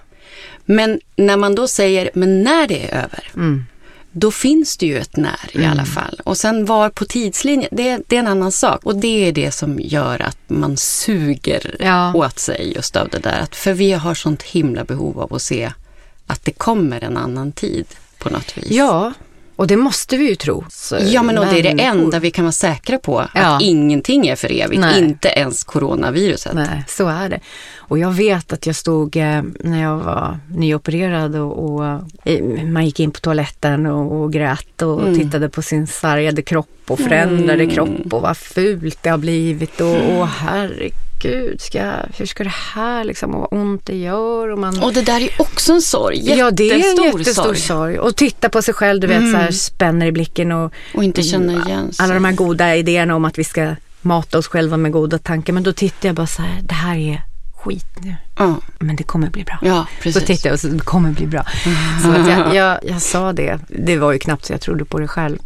Men 0.74 1.00
när 1.16 1.36
man 1.36 1.54
då 1.54 1.68
säger, 1.68 2.10
men 2.14 2.42
när 2.42 2.66
det 2.66 2.84
är 2.90 2.94
över, 3.04 3.28
Mm. 3.34 3.64
då 4.12 4.30
finns 4.30 4.76
det 4.76 4.86
ju 4.86 4.98
ett 4.98 5.16
när 5.16 5.50
i 5.52 5.64
alla 5.66 5.84
fall. 5.84 6.20
Och 6.24 6.36
sen 6.36 6.64
var 6.64 6.90
på 6.90 7.04
tidslinjen, 7.04 7.68
det, 7.72 8.02
det 8.06 8.16
är 8.16 8.20
en 8.20 8.26
annan 8.26 8.52
sak. 8.52 8.80
Och 8.84 8.96
det 8.96 9.28
är 9.28 9.32
det 9.32 9.50
som 9.52 9.80
gör 9.80 10.22
att 10.22 10.38
man 10.46 10.76
suger 10.76 11.76
Ja. 11.80 12.14
åt 12.14 12.38
sig 12.38 12.72
just 12.74 12.96
av 12.96 13.08
det 13.08 13.18
där. 13.18 13.40
Att, 13.40 13.56
för 13.56 13.72
vi 13.72 13.92
har 13.92 14.14
sånt 14.14 14.42
himla 14.42 14.84
behov 14.84 15.20
av 15.20 15.34
att 15.34 15.42
se 15.42 15.72
att 16.26 16.44
det 16.44 16.52
kommer 16.52 17.04
en 17.04 17.16
annan 17.16 17.52
tid 17.52 17.86
på 18.18 18.30
något 18.30 18.58
vis. 18.58 18.70
ja, 18.70 19.12
och 19.60 19.66
det 19.66 19.76
måste 19.76 20.16
vi 20.16 20.28
ju 20.28 20.34
tro. 20.34 20.64
Så, 20.68 20.96
Ja, 21.00 21.22
men 21.22 21.38
och 21.38 21.46
det 21.46 21.58
är 21.58 21.62
det 21.62 21.82
enda 21.82 22.18
vi 22.18 22.30
kan 22.30 22.44
vara 22.44 22.52
säkra 22.52 22.98
på. 22.98 23.26
Ja. 23.34 23.40
Att 23.56 23.62
ingenting 23.62 24.26
är 24.28 24.36
för 24.36 24.52
evigt, 24.60 24.80
Nej. 24.80 24.98
inte 24.98 25.28
ens 25.28 25.64
coronaviruset. 25.64 26.54
Nej, 26.54 26.84
så 26.88 27.08
är 27.08 27.28
det. 27.28 27.40
Och 27.78 27.98
jag 27.98 28.10
vet 28.10 28.52
att 28.52 28.66
jag 28.66 28.76
stod 28.76 29.16
eh, 29.16 29.42
när 29.60 29.82
jag 29.82 29.96
var 29.96 30.38
nyopererad 30.54 31.36
och, 31.36 31.64
och 31.74 31.84
eh, 32.24 32.44
man 32.64 32.84
gick 32.84 33.00
in 33.00 33.10
på 33.10 33.20
toaletten 33.20 33.86
och, 33.86 34.20
och 34.22 34.32
grät 34.32 34.82
och 34.82 35.00
Mm. 35.02 35.18
tittade 35.18 35.48
på 35.48 35.62
sin 35.62 35.86
sargade 35.86 36.42
kropp 36.42 36.68
och 36.88 36.98
förändrade 36.98 37.62
Mm. 37.62 37.74
kropp 37.74 38.12
och 38.12 38.22
vad 38.22 38.36
fult 38.36 38.98
det 39.02 39.10
har 39.10 39.18
blivit 39.18 39.80
och, 39.80 40.18
och 40.18 40.26
herregud, 40.28 40.92
ska, 41.58 41.78
jag- 41.78 42.06
hur 42.16 42.26
ska 42.26 42.44
det 42.44 42.54
här 42.74 43.04
liksom 43.04 43.34
och 43.34 43.40
vad 43.50 43.60
ont 43.60 43.86
det 43.86 43.96
gör 43.96 44.48
och 44.48 44.58
man 44.58 44.82
Och 44.82 44.92
det 44.92 45.02
där 45.02 45.20
är 45.20 45.30
också 45.40 45.72
en 45.72 45.82
sorg. 45.82 46.16
Jättestor 46.16 46.38
Ja, 46.38 46.50
det 46.50 46.70
är 46.70 46.74
en 46.74 47.04
jättestor 47.04 47.44
sorg. 47.44 47.58
sorg. 47.58 47.98
Och 47.98 48.16
titta 48.16 48.48
på 48.48 48.62
sig 48.62 48.74
själv, 48.74 49.00
du 49.00 49.06
vet, 49.06 49.16
Mm. 49.18 49.32
så 49.32 49.38
här, 49.38 49.50
spänner 49.50 50.06
i 50.06 50.12
blicken 50.12 50.52
och 50.52 50.72
Och 50.94 51.04
inte 51.04 51.22
känna 51.22 51.52
igen 51.52 51.92
sig. 51.92 52.04
alla 52.04 52.14
de 52.14 52.24
här 52.24 52.32
goda 52.32 52.76
idéerna 52.76 53.14
om 53.16 53.24
att 53.24 53.38
vi 53.38 53.44
ska 53.44 53.74
mata 54.02 54.38
oss 54.38 54.46
själva 54.48 54.76
med 54.76 54.92
goda 54.92 55.18
tankar. 55.18 55.52
Men 55.52 55.62
då 55.62 55.72
tittar 55.72 56.08
jag 56.08 56.16
bara 56.16 56.26
så 56.26 56.42
här, 56.42 56.60
det 56.62 56.74
här 56.74 56.96
är 56.96 57.22
skit 57.64 57.86
nu. 58.02 58.14
Ja, 58.38 58.56
Men 58.78 58.96
det 58.96 59.02
kommer 59.02 59.30
bli 59.30 59.44
bra. 59.44 59.58
ja 59.62 59.86
Så 59.96 60.02
precis. 60.02 60.24
tittade 60.24 60.48
jag 60.48 60.52
och 60.54 60.60
så, 60.60 60.66
det 60.68 60.84
kommer 60.84 61.10
bli 61.10 61.26
bra. 61.26 61.44
Så 62.02 62.10
att 62.10 62.28
jag, 62.28 62.54
jag, 62.54 62.78
jag 62.82 63.02
sa 63.02 63.32
det. 63.32 63.58
Det 63.68 63.96
var 63.96 64.12
ju 64.12 64.18
knappt 64.18 64.44
så 64.44 64.52
jag 64.52 64.60
trodde 64.60 64.84
på 64.84 64.98
det 64.98 65.08
själv. 65.08 65.38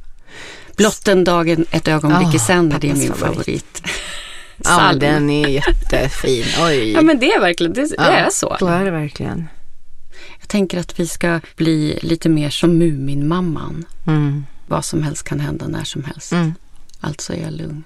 Blott 0.76 1.08
en 1.08 1.24
dagen, 1.24 1.66
ett 1.70 1.88
ögonblick 1.88 2.28
Ah, 2.28 2.36
i 2.36 2.38
sänder, 2.38 2.78
det 2.80 2.90
är 2.90 2.94
min 2.94 3.12
favorit. 3.12 3.36
favorit. 3.36 3.82
Ja, 4.64 4.78
men 4.90 4.98
den 4.98 5.30
är 5.30 5.48
jättefin. 5.48 6.44
Oj. 6.66 6.92
Ja 6.92 7.02
men 7.02 7.18
det 7.18 7.32
är 7.32 7.40
verkligen, 7.40 7.72
det, 7.72 7.80
det 7.88 7.94
Ja, 7.98 8.04
är 8.04 8.30
så. 8.30 8.56
Så 8.58 8.66
är 8.66 8.84
det 8.84 8.90
verkligen. 8.90 9.48
Jag 10.40 10.48
tänker 10.48 10.78
att 10.80 11.00
vi 11.00 11.06
ska 11.06 11.40
bli 11.56 11.98
lite 12.02 12.28
mer 12.28 12.50
som 12.50 12.78
Muminmamman. 12.78 13.84
Mm. 14.06 14.44
Vad 14.66 14.84
som 14.84 15.02
helst 15.02 15.22
kan 15.24 15.40
hända 15.40 15.68
när 15.68 15.84
som 15.84 16.04
helst. 16.04 16.32
Mm. 16.32 16.54
Alltså 17.00 17.32
är 17.32 17.42
jag 17.42 17.52
lugn. 17.52 17.82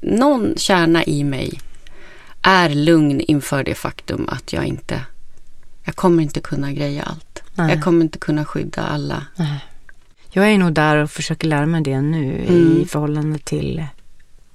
Någon 0.00 0.54
kärna 0.56 1.04
i 1.04 1.24
mig 1.24 1.60
är 2.42 2.68
lugn 2.68 3.20
inför 3.20 3.64
det 3.64 3.74
faktum 3.74 4.28
att 4.28 4.52
jag 4.52 4.64
inte, 4.64 5.00
jag 5.84 5.96
kommer 5.96 6.22
inte 6.22 6.40
kunna 6.40 6.72
greja 6.72 7.02
allt. 7.02 7.42
Nej. 7.54 7.74
Jag 7.74 7.84
kommer 7.84 8.04
inte 8.04 8.18
kunna 8.18 8.44
skydda 8.44 8.82
alla. 8.82 9.26
Nej. 9.36 9.58
Jag 10.30 10.50
är 10.50 10.58
nog 10.58 10.72
där 10.72 10.96
och 10.96 11.10
försöker 11.10 11.48
lära 11.48 11.66
mig 11.66 11.82
det 11.82 12.00
nu 12.00 12.44
Mm. 12.48 12.80
i 12.82 12.86
förhållande 12.86 13.38
till 13.38 13.84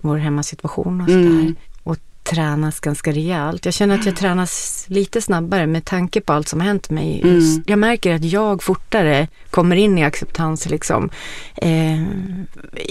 vår 0.08 0.18
hemmasituation 0.18 1.02
och 1.02 1.08
sådär. 1.08 1.22
Mm. 1.22 1.56
Och 1.84 1.98
tränas 2.30 2.80
ganska 2.80 3.12
rejält. 3.12 3.66
Jag 3.66 3.74
känner 3.74 4.00
att 4.00 4.06
jag 4.06 4.16
tränas 4.16 4.86
lite 4.88 5.22
snabbare 5.22 5.68
med 5.68 5.86
tanke 5.86 6.22
på 6.22 6.34
allt 6.34 6.48
som 6.48 6.60
har 6.60 6.68
hänt 6.68 6.90
mig. 6.90 7.22
Mm. 7.24 7.64
Jag 7.68 7.80
märker 7.80 8.16
att 8.16 8.24
jag 8.24 8.64
fortare 8.64 9.28
kommer 9.50 9.76
in 9.76 9.98
i 9.98 10.04
acceptans 10.04 10.70
liksom. 10.70 11.10
Eh, 11.56 12.04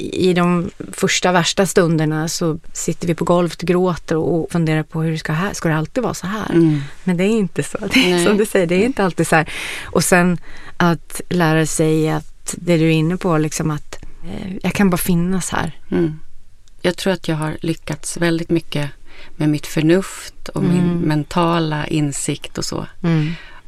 I 0.03 0.33
de 0.37 0.71
första 0.93 1.33
värsta 1.33 1.67
stunderna 1.67 2.29
så 2.29 2.59
sitter 2.73 3.07
vi 3.07 3.15
på 3.15 3.25
golvet 3.25 3.63
och 3.63 3.69
gråter 3.69 4.17
och 4.17 4.53
funderar 4.53 4.83
på 4.83 5.03
hur 5.03 5.13
det 5.13 5.19
ska, 5.19 5.33
här, 5.33 5.53
ska 5.53 5.69
det 5.69 5.77
alltid 5.77 6.03
vara 6.03 6.15
så 6.15 6.27
här? 6.27 6.51
Mm. 6.53 6.81
Men 7.05 7.17
det 7.17 7.25
är 7.25 7.39
inte 7.39 7.63
så. 7.63 7.79
Det 7.95 8.13
är 8.13 8.25
som 8.25 8.37
du 8.37 8.47
säger, 8.47 8.67
det 8.67 8.75
är 8.75 8.87
inte 8.87 9.05
alltid 9.05 9.27
så 9.27 9.37
här. 9.37 9.51
Och 9.85 10.05
sen 10.05 10.39
att 10.77 11.21
lära 11.29 11.67
sig 11.67 12.11
att 12.11 12.55
det 12.59 12.77
du 12.77 12.85
är 12.85 12.91
inne 12.91 13.17
på, 13.17 13.39
liksom 13.39 13.71
att 13.71 13.99
eh, 14.25 14.57
jag 14.63 14.73
kan 14.73 14.91
bara 14.91 14.97
finnas 14.97 15.51
här. 15.51 15.79
Mm. 15.91 16.19
Jag 16.87 16.97
tror 16.97 17.13
att 17.13 17.29
jag 17.29 17.37
har 17.37 17.57
lyckats 17.61 18.17
väldigt 18.17 18.51
mycket 18.51 18.91
med 19.37 19.49
mitt 19.49 19.67
förnuft 19.67 20.49
och 20.49 20.63
min 20.63 20.79
Mm. 20.85 20.99
mentala 20.99 21.87
insikt 21.87 22.59
och 22.59 22.65
så. 22.65 22.87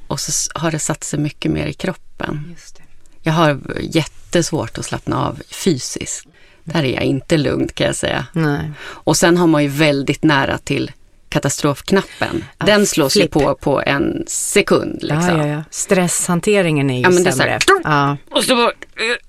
Och 0.07 0.20
så 0.20 0.50
har 0.59 0.70
det 0.70 0.78
satt 0.78 1.04
sig 1.04 1.18
mycket 1.18 1.50
mer 1.50 1.66
i 1.66 1.72
kroppen. 1.72 2.54
Just 2.59 2.76
det. 2.76 2.83
Jag 3.22 3.33
har 3.33 3.61
jättesvårt 3.81 4.78
att 4.78 4.85
slappna 4.85 5.26
av 5.26 5.38
fysiskt. 5.50 6.26
Där 6.64 6.85
är 6.85 6.94
jag 6.94 7.02
inte 7.02 7.37
lugn 7.37 7.68
kan 7.74 7.87
jag 7.87 7.96
säga. 7.96 8.26
Nej. 8.33 8.70
Och 8.81 9.16
sen 9.16 9.37
har 9.37 9.46
man 9.46 9.62
ju 9.62 9.68
väldigt 9.68 10.22
nära 10.22 10.59
till 10.59 10.90
katastrofknappen. 11.28 12.44
Ja, 12.59 12.66
Den 12.66 12.87
slås 12.87 13.12
flipp. 13.12 13.24
ju 13.24 13.28
på 13.28 13.54
på 13.54 13.83
en 13.83 14.24
sekund. 14.26 14.98
Liksom. 15.02 15.38
Ja, 15.38 15.46
ja, 15.46 15.46
ja. 15.46 15.62
Stresshanteringen 15.70 16.90
är 16.90 16.94
ju 16.96 17.00
Ja, 17.02 17.11
men 17.11 17.24
det 17.24 17.31
är 17.31 17.33
så 17.33 17.38
sämre. 17.38 17.59
här. 17.85 18.16
Och 18.31 18.44
så 18.44 18.57
bara, 18.57 18.72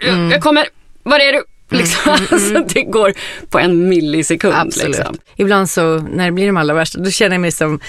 "Eh, 0.01 0.09
eh, 0.13 0.31
jag 0.31 0.41
kommer, 0.41 0.67
var 1.03 1.19
är 1.19 1.33
du? 1.33 1.43
Liksom. 1.77 2.11
Alltså, 2.31 2.63
det 2.73 2.83
går 2.83 3.13
på 3.49 3.59
en 3.59 3.89
millisekund. 3.89 4.53
Absolut. 4.55 4.97
Liksom. 4.97 5.17
Ibland 5.35 5.69
så, 5.69 5.97
när 5.97 6.25
det 6.25 6.31
blir 6.31 6.47
de 6.47 6.57
allra 6.57 6.73
värsta, 6.73 6.99
då 6.99 7.09
känner 7.11 7.35
jag 7.35 7.41
mig 7.41 7.51
som 7.51 7.79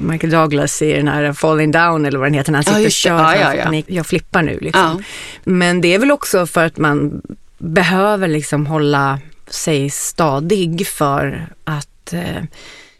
Michael 0.00 0.30
Douglas 0.32 0.82
i 0.82 0.92
den 0.92 1.08
här 1.08 1.32
Falling 1.32 1.70
Down 1.72 2.06
eller 2.06 2.18
vad 2.18 2.26
den 2.26 2.34
heter, 2.34 2.52
när 2.52 2.58
han 2.58 2.64
Ja, 2.66 2.70
sitter 2.72 2.80
och 2.80 2.84
just 2.84 3.04
det. 3.04 3.08
kör. 3.08 3.18
Ja, 3.18 3.54
ja, 3.54 3.72
ja. 3.72 3.82
Jag 3.86 4.06
flippar 4.06 4.42
nu 4.42 4.58
liksom. 4.60 4.82
Ja. 4.82 5.02
Men 5.44 5.80
det 5.80 5.94
är 5.94 5.98
väl 5.98 6.10
också 6.10 6.46
för 6.46 6.64
att 6.66 6.76
man 6.78 7.22
behöver 7.58 8.28
liksom 8.28 8.66
hålla 8.66 9.18
sig 9.48 9.90
stadig 9.90 10.86
för 10.86 11.46
att 11.64 12.12
eh, 12.12 12.42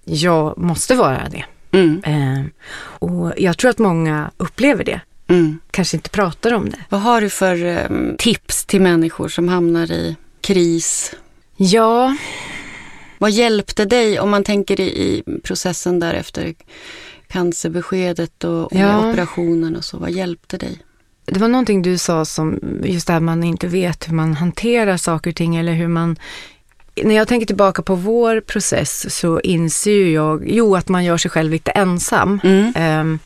jag 0.05 0.59
måste 0.59 0.95
vara 0.95 1.29
det. 1.31 1.45
Mm, 1.79 2.03
Eh, 2.07 2.45
och 2.79 3.33
jag 3.37 3.59
tror 3.59 3.71
att 3.71 3.79
många 3.79 4.31
upplever 4.37 4.85
det, 4.85 5.01
mm. 5.29 5.59
kanske 5.71 5.97
inte 5.97 6.11
pratar 6.11 6.53
om 6.55 6.71
det. 6.71 6.79
Vad 6.89 7.01
har 7.01 7.21
du 7.21 7.31
för 7.31 7.65
eh, 7.65 8.17
tips 8.19 8.65
till 8.65 8.81
människor 8.81 9.29
som 9.29 9.49
hamnar 9.49 9.93
i 9.93 10.17
kris? 10.41 11.15
Ja, 11.57 12.17
Vad 13.19 13.31
hjälpte 13.31 13.85
dig 13.85 14.21
om 14.21 14.31
man 14.31 14.45
tänker 14.45 14.81
i, 14.81 14.85
i 14.85 15.23
processen 15.43 16.01
där 16.01 16.15
efter 16.15 16.55
cancerbeskedet 17.29 18.45
och, 18.45 18.65
och 18.73 18.79
Ja. 18.79 19.11
operationen 19.11 19.77
och 19.77 19.85
så? 19.85 19.99
Vad 19.99 20.11
hjälpte 20.11 20.57
dig? 20.59 20.79
Det 21.25 21.41
var 21.41 21.49
någonting 21.49 21.83
du 21.83 21.99
sa 21.99 22.25
som 22.25 22.59
just 22.85 23.07
det 23.07 23.13
här 23.13 23.21
man 23.21 23.43
inte 23.45 23.67
vet 23.67 24.09
hur 24.09 24.15
man 24.15 24.35
hanterar 24.35 24.97
saker 24.97 25.31
och 25.31 25.37
ting 25.37 25.57
eller 25.57 25.73
hur 25.73 25.89
man 25.89 26.17
när 26.95 27.15
jag 27.15 27.29
tänker 27.29 27.47
tillbaka 27.47 27.83
på 27.83 27.95
vår 27.95 28.41
process 28.41 29.17
så 29.19 29.41
inser 29.41 30.07
jag, 30.07 30.43
jo 30.47 30.77
att 30.77 30.89
man 30.89 31.05
gör 31.05 31.17
sig 31.17 31.31
själv 31.31 31.51
lite 31.51 31.71
ensam. 31.71 32.41
Mm. 32.45 32.73
Ehm, 32.77 33.19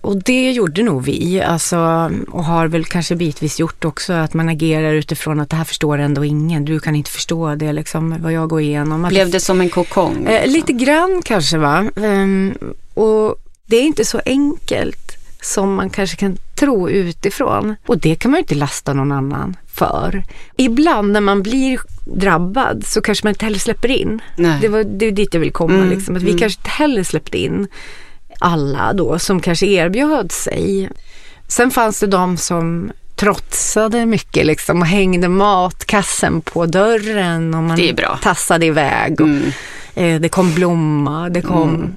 och 0.00 0.22
det 0.22 0.52
gjorde 0.52 0.82
nog 0.82 1.04
vi, 1.04 1.42
alltså, 1.42 2.10
och 2.28 2.44
har 2.44 2.68
väl 2.68 2.84
kanske 2.84 3.16
bitvis 3.16 3.60
gjort 3.60 3.84
också, 3.84 4.12
att 4.12 4.34
man 4.34 4.48
agerar 4.48 4.94
utifrån 4.94 5.40
att 5.40 5.50
det 5.50 5.56
här 5.56 5.64
förstår 5.64 5.98
ändå 5.98 6.24
ingen, 6.24 6.64
du 6.64 6.80
kan 6.80 6.96
inte 6.96 7.10
förstå 7.10 7.54
det 7.54 7.72
liksom, 7.72 8.16
vad 8.22 8.32
jag 8.32 8.48
går 8.48 8.60
igenom. 8.60 9.04
Att 9.04 9.10
Blev 9.10 9.30
det 9.30 9.40
som 9.40 9.60
en 9.60 9.70
kokong? 9.70 10.24
Liksom? 10.24 10.50
lite 10.50 10.72
grann 10.72 11.22
kanske 11.24 11.58
va. 11.58 11.90
Ehm, 11.96 12.54
och 12.94 13.36
det 13.66 13.76
är 13.76 13.82
inte 13.82 14.04
så 14.04 14.20
enkelt 14.26 15.16
som 15.40 15.74
man 15.74 15.90
kanske 15.90 16.16
kan 16.16 16.36
tro 16.54 16.90
utifrån. 16.90 17.76
Och 17.86 17.98
det 17.98 18.14
kan 18.14 18.30
man 18.30 18.38
ju 18.38 18.42
inte 18.42 18.54
lasta 18.54 18.92
någon 18.92 19.12
annan 19.12 19.56
för. 19.66 20.24
Ibland 20.56 21.12
när 21.12 21.20
man 21.20 21.42
blir 21.42 21.80
drabbad 22.04 22.84
så 22.86 23.00
kanske 23.00 23.26
man 23.26 23.30
inte 23.30 23.44
heller 23.44 23.58
släpper 23.58 23.88
in. 23.90 24.20
Nej. 24.36 24.58
Det, 24.60 24.68
var, 24.68 24.84
det 24.84 25.06
är 25.06 25.12
dit 25.12 25.34
jag 25.34 25.40
vill 25.40 25.52
komma. 25.52 25.74
Mm, 25.74 25.90
Liksom. 25.90 26.16
Att 26.16 26.22
vi 26.22 26.28
mm. 26.30 26.38
kanske 26.40 26.58
inte 26.60 26.70
heller 26.70 27.02
släppte 27.02 27.38
in 27.38 27.68
alla 28.38 28.92
då 28.92 29.18
som 29.18 29.40
kanske 29.40 29.66
erbjöd 29.66 30.32
sig. 30.32 30.90
Sen 31.48 31.70
fanns 31.70 32.00
det 32.00 32.06
de 32.06 32.36
som 32.36 32.92
trotsade 33.16 34.06
mycket 34.06 34.46
liksom 34.46 34.80
och 34.80 34.86
hängde 34.86 35.28
matkassen 35.28 36.40
på 36.40 36.66
dörren 36.66 37.54
och 37.54 37.62
man 37.62 37.76
tassade 38.22 38.66
iväg. 38.66 39.20
Och, 39.20 39.26
Mm. 39.26 39.52
Eh, 39.94 40.20
det 40.20 40.28
kom 40.28 40.54
blomma, 40.54 41.28
det 41.28 41.42
kom... 41.42 41.96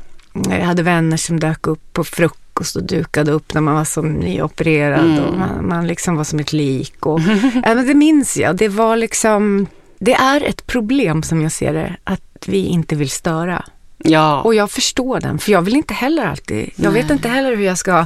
Jag 0.50 0.65
hade 0.65 0.84
vänner 0.84 1.18
som 1.18 1.39
dök 1.39 1.68
upp 1.68 1.94
på 1.94 2.04
frukost 2.04 2.76
och 2.76 2.84
dukade 2.84 3.32
upp 3.32 3.54
när 3.54 3.62
man 3.62 3.76
var 3.76 3.86
som 3.86 4.13
nyopererad 4.13 5.06
Mm. 5.06 5.24
och 5.24 5.38
man, 5.38 5.68
man 5.68 5.88
liksom 5.88 6.15
var 6.15 6.24
som 6.24 6.39
ett 6.39 6.54
lik. 6.54 7.06
Och, 7.06 7.20
ja, 7.63 7.76
men 7.76 7.88
det 7.88 7.94
minns 7.94 8.38
jag. 8.38 8.56
Det 8.56 8.68
var 8.68 8.96
liksom... 8.96 9.68
Det 10.00 10.14
är 10.14 10.44
ett 10.44 10.68
problem 10.68 11.24
som 11.24 11.42
jag 11.42 11.52
ser 11.52 11.74
det, 11.74 11.96
att 12.04 12.44
vi 12.48 12.66
inte 12.66 12.96
vill 12.96 13.10
störa. 13.10 13.66
Ja. 13.98 14.42
Och 14.42 14.56
jag 14.56 14.72
förstår 14.72 15.20
den, 15.20 15.40
för 15.40 15.52
jag 15.52 15.62
vill 15.62 15.76
inte 15.76 15.94
heller 15.94 16.26
alltid... 16.26 16.70
Jag 16.76 16.92
vet 16.92 17.06
Nej. 17.08 17.14
inte 17.16 17.30
heller 17.30 17.56
hur 17.56 17.64
jag 17.66 17.78
ska... 17.78 18.06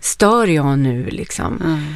Stör 0.00 0.46
jag 0.46 0.78
nu 0.78 1.06
liksom? 1.10 1.60
Mm. 1.64 1.94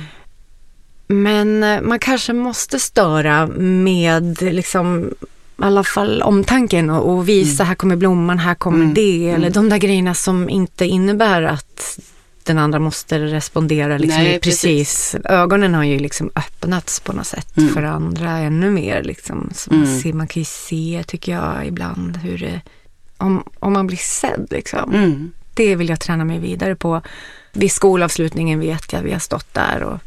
Men 1.06 1.62
eh, 1.62 1.80
man 1.80 1.98
kanske 1.98 2.32
måste 2.32 2.78
störa 2.80 3.46
med 3.56 4.42
liksom 4.42 5.10
i 5.58 5.62
alla 5.62 5.84
fall 5.84 6.22
omtanken 6.22 6.90
och, 6.90 7.12
och 7.14 7.28
visa 7.28 7.64
här 7.64 7.74
kommer 7.74 7.96
blomman, 7.96 8.38
här 8.38 8.54
kommer 8.54 8.78
Mm. 8.82 8.94
det. 8.94 9.28
Eller 9.28 9.36
Mm. 9.48 9.52
de 9.52 9.68
där 9.68 9.78
grejerna 9.78 10.14
som 10.14 10.48
inte 10.50 10.86
innebär 10.86 11.42
att 11.42 11.98
den 12.44 12.58
andra 12.58 12.78
måste 12.78 13.18
respondera 13.18 13.98
liksom 13.98 14.22
Nej, 14.22 14.34
i 14.36 14.38
precis. 14.38 15.16
Ögonen 15.24 15.74
har 15.74 15.84
ju 15.84 15.98
liksom 15.98 16.30
öppnats 16.34 17.00
på 17.00 17.12
något 17.12 17.26
sätt 17.26 17.56
Mm. 17.56 17.74
för 17.74 17.82
andra 17.82 18.30
ännu 18.30 18.70
mer. 18.70 19.02
Liksom. 19.02 19.50
Så 19.54 19.74
man, 19.74 19.84
Mm. 19.84 20.00
ser, 20.00 20.12
man 20.12 20.26
kan 20.26 20.40
ju 20.40 20.44
se, 20.44 21.04
tycker 21.06 21.32
jag, 21.32 21.66
ibland 21.66 22.16
hur 22.16 22.38
det... 22.38 22.60
Om, 23.16 23.44
om 23.58 23.72
man 23.72 23.86
blir 23.86 23.96
sedd 23.96 24.46
liksom. 24.50 24.94
Mm. 24.94 25.32
Det 25.54 25.76
vill 25.76 25.88
jag 25.88 26.00
träna 26.00 26.24
mig 26.24 26.38
vidare 26.38 26.76
på. 26.76 27.00
Vid 27.52 27.72
skolavslutningen 27.72 28.60
vet 28.60 28.92
jag, 28.92 29.02
vi 29.02 29.12
har 29.12 29.18
stått 29.18 29.54
där 29.54 29.82
och 29.82 29.98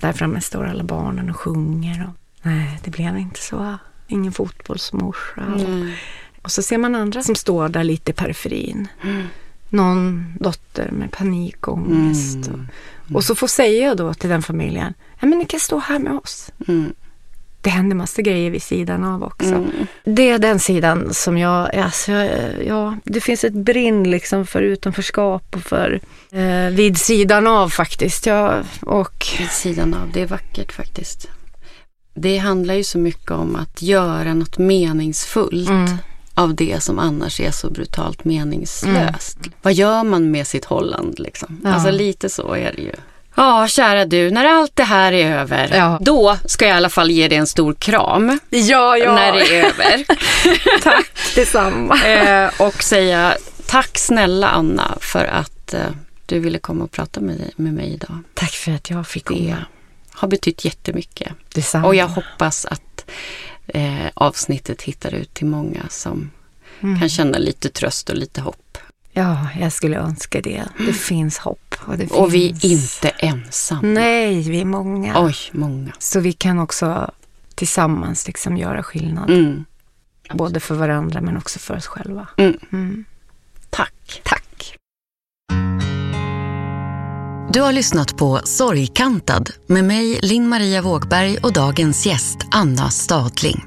där 0.00 0.12
framme 0.12 0.40
står 0.40 0.64
alla 0.66 0.84
barnen 0.84 1.30
och 1.30 1.36
sjunger. 1.36 2.06
Och, 2.08 2.14
nej, 2.42 2.80
det 2.84 2.90
blev 2.90 3.18
inte 3.18 3.40
så. 3.40 3.78
Ingen 4.08 4.32
fotbollsmorsa. 4.32 5.40
Mm. 5.58 5.92
Och 6.42 6.50
så 6.52 6.62
ser 6.62 6.78
man 6.78 6.94
andra 6.94 7.22
som 7.22 7.34
står 7.34 7.68
där 7.68 7.84
lite 7.84 8.10
i 8.10 8.14
periferin. 8.14 8.88
Mm. 9.78 9.94
Någon 9.94 10.34
dotter 10.40 10.90
med 10.90 11.10
panikångest. 11.12 12.46
Mm. 12.48 12.68
Och, 13.08 13.14
och 13.14 13.24
så 13.24 13.34
får 13.34 13.46
säga 13.46 13.94
då 13.94 14.14
till 14.14 14.30
den 14.30 14.42
familjen, 14.42 14.94
ja 15.20 15.26
men 15.26 15.38
ni 15.38 15.44
kan 15.44 15.60
stå 15.60 15.78
här 15.78 15.98
med 15.98 16.12
oss. 16.12 16.52
Mm. 16.68 16.92
Det 17.60 17.70
händer 17.70 17.96
massa 17.96 18.22
grejer 18.22 18.50
vid 18.50 18.62
sidan 18.62 19.04
av 19.04 19.22
också. 19.22 19.54
Mm. 19.54 19.70
Det 20.04 20.30
är 20.30 20.38
den 20.38 20.58
sidan 20.58 21.14
som 21.14 21.38
jag, 21.38 21.76
alltså, 21.76 22.12
ja, 22.66 22.96
det 23.04 23.20
finns 23.20 23.44
ett 23.44 23.52
brinn 23.52 24.10
liksom 24.10 24.46
för 24.46 24.62
utanförskap 24.62 25.56
och 25.56 25.62
för 25.62 26.00
eh, 26.32 26.70
vid 26.70 26.98
sidan 26.98 27.46
av 27.46 27.68
faktiskt. 27.68 28.26
Ja, 28.26 28.62
och 28.80 29.26
Vid 29.38 29.50
sidan 29.50 29.94
av, 29.94 30.10
det 30.12 30.22
är 30.22 30.26
vackert 30.26 30.72
faktiskt. 30.72 31.28
Det 32.14 32.38
handlar 32.38 32.74
ju 32.74 32.84
så 32.84 32.98
mycket 32.98 33.30
om 33.30 33.56
att 33.56 33.82
göra 33.82 34.34
något 34.34 34.58
meningsfullt 34.58 35.68
Mm. 35.68 35.96
Av 36.36 36.54
det 36.54 36.82
som 36.82 36.98
annars 36.98 37.40
är 37.40 37.50
så 37.50 37.70
brutalt 37.70 38.24
meningslöst. 38.24 39.38
Vad 39.62 39.72
gör 39.72 40.04
man 40.04 40.30
med 40.30 40.46
sitt 40.46 40.64
Holland 40.64 41.18
liksom? 41.18 41.48
Mm. 41.50 41.60
Ja. 41.64 41.74
Alltså 41.74 41.90
lite 41.90 42.28
så 42.28 42.54
är 42.54 42.72
det 42.76 42.82
ju. 42.82 42.92
Ja, 43.34 43.68
kära 43.68 44.04
du, 44.04 44.30
när 44.30 44.44
allt 44.44 44.76
det 44.76 44.82
här 44.84 45.12
är 45.12 45.32
över, 45.38 45.70
Ja. 45.76 45.98
då 46.00 46.36
ska 46.44 46.64
jag 46.66 46.74
i 46.74 46.76
alla 46.76 46.90
fall 46.90 47.10
ge 47.10 47.28
dig 47.28 47.38
en 47.38 47.46
stor 47.46 47.74
kram 47.74 48.38
ja, 48.50 48.96
när 48.96 49.32
det 49.32 49.56
är 49.60 49.64
över. 49.64 50.04
tack 50.82 51.10
detsamma. 51.34 52.02
eh, 52.04 52.50
och 52.58 52.82
säga 52.82 53.36
tack 53.66 53.98
snälla 53.98 54.48
Anna 54.48 54.98
för 55.00 55.24
att 55.24 55.74
eh, 55.74 55.80
du 56.26 56.38
ville 56.38 56.58
komma 56.58 56.84
och 56.84 56.90
prata 56.92 57.20
med, 57.20 57.50
med 57.56 57.72
mig 57.74 57.92
idag. 57.92 58.18
Tack 58.34 58.50
för 58.52 58.72
att 58.72 58.90
jag 58.90 59.06
fick 59.06 59.28
Det 59.28 59.34
komma. 59.34 59.64
har 60.10 60.28
betytt 60.28 60.64
jättemycket. 60.64 61.32
Detsamma. 61.54 61.86
Och 61.86 61.94
jag 61.94 62.08
hoppas 62.08 62.66
att 62.66 63.04
eh, 63.66 64.06
avsnittet 64.14 64.82
hittar 64.82 65.14
ut 65.14 65.34
till 65.34 65.46
många 65.46 65.82
som 65.88 66.30
Mm. 66.80 67.00
kan 67.00 67.08
känna 67.08 67.38
lite 67.38 67.68
tröst 67.68 68.10
och 68.10 68.16
lite 68.16 68.40
hopp. 68.40 68.78
Ja, 69.12 69.48
jag 69.60 69.72
skulle 69.72 69.96
önska 69.96 70.40
det. 70.40 70.64
Det 70.86 70.92
finns 70.92 71.38
hopp. 71.38 71.74
Och, 71.86 71.98
det 71.98 72.10
Och 72.10 72.34
vi 72.34 72.48
är 72.50 72.64
inte 72.66 73.08
ensamma. 73.08 73.80
Nej, 73.82 74.42
vi 74.50 74.60
är 74.60 74.64
många. 74.64 75.14
Oj, 75.24 75.36
många. 75.52 75.92
Så 75.98 76.20
vi 76.20 76.32
kan 76.32 76.58
också 76.58 77.10
tillsammans 77.54 78.26
liksom 78.26 78.56
göra 78.56 78.82
skillnad. 78.82 79.30
Mm. 79.30 79.64
Både 80.32 80.60
för 80.60 80.74
varandra 80.74 81.20
men 81.20 81.36
också 81.36 81.58
för 81.58 81.76
oss 81.76 81.86
själva. 81.86 82.28
Mm. 82.36 82.58
Mm. 82.72 83.04
Tack. 83.70 84.20
Tack. 84.24 84.35
Du 87.52 87.60
har 87.60 87.72
lyssnat 87.72 88.16
på 88.16 88.40
Sorgkantad 88.44 89.50
med 89.66 89.84
mig, 89.84 90.18
Linn-Maria 90.22 90.82
Wågberg 90.82 91.38
och 91.38 91.52
dagens 91.52 92.06
gäst 92.06 92.38
Anna 92.50 92.90
Stadling. 92.90 93.64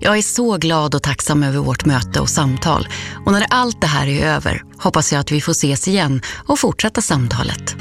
Jag 0.00 0.18
är 0.18 0.22
så 0.22 0.56
glad 0.56 0.94
och 0.94 1.02
tacksam 1.02 1.42
över 1.42 1.58
vårt 1.58 1.84
möte 1.84 2.20
och 2.20 2.28
samtal 2.28 2.88
och 3.26 3.32
när 3.32 3.46
allt 3.50 3.80
det 3.80 3.86
här 3.86 4.08
är 4.08 4.26
över 4.26 4.62
hoppas 4.78 5.12
jag 5.12 5.20
att 5.20 5.32
vi 5.32 5.40
får 5.40 5.52
ses 5.52 5.88
igen 5.88 6.20
och 6.46 6.58
fortsätta 6.58 7.00
samtalet. 7.00 7.76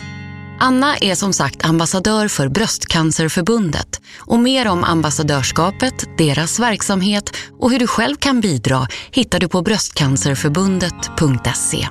Anna 0.59 0.97
är 0.97 1.15
som 1.15 1.33
sagt 1.33 1.65
ambassadör 1.65 2.27
för 2.27 2.49
Bröstcancerförbundet 2.49 4.01
och 4.19 4.39
mer 4.39 4.67
om 4.67 4.83
ambassadörskapet, 4.83 6.17
deras 6.17 6.59
verksamhet 6.59 7.35
och 7.59 7.71
hur 7.71 7.79
du 7.79 7.87
själv 7.87 8.15
kan 8.15 8.41
bidra 8.41 8.87
hittar 9.11 9.39
du 9.39 9.47
på 9.47 9.61
bröstcancerförbundet.se. 9.61 11.87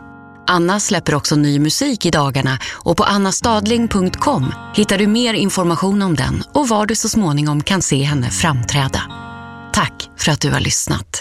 Anna 0.47 0.81
släpper 0.81 1.15
också 1.15 1.37
ny 1.37 1.59
musik 1.59 2.07
i 2.07 2.11
dagarna 2.11 2.59
och 2.73 2.97
på 2.97 3.05
annastadling.com 3.05 4.55
hittar 4.75 4.99
du 4.99 5.07
mer 5.07 5.35
information 5.35 6.03
om 6.03 6.17
den 6.17 6.45
och 6.53 6.69
var 6.69 6.87
du 6.87 6.95
så 6.95 7.09
småningom 7.09 7.63
kan 7.63 7.83
se 7.83 8.03
henne 8.03 8.31
framträda. 8.31 9.03
Tack 9.73 10.11
för 10.19 10.33
att 10.33 10.41
du 10.41 10.51
har 10.51 10.61
lyssnat. 10.61 11.21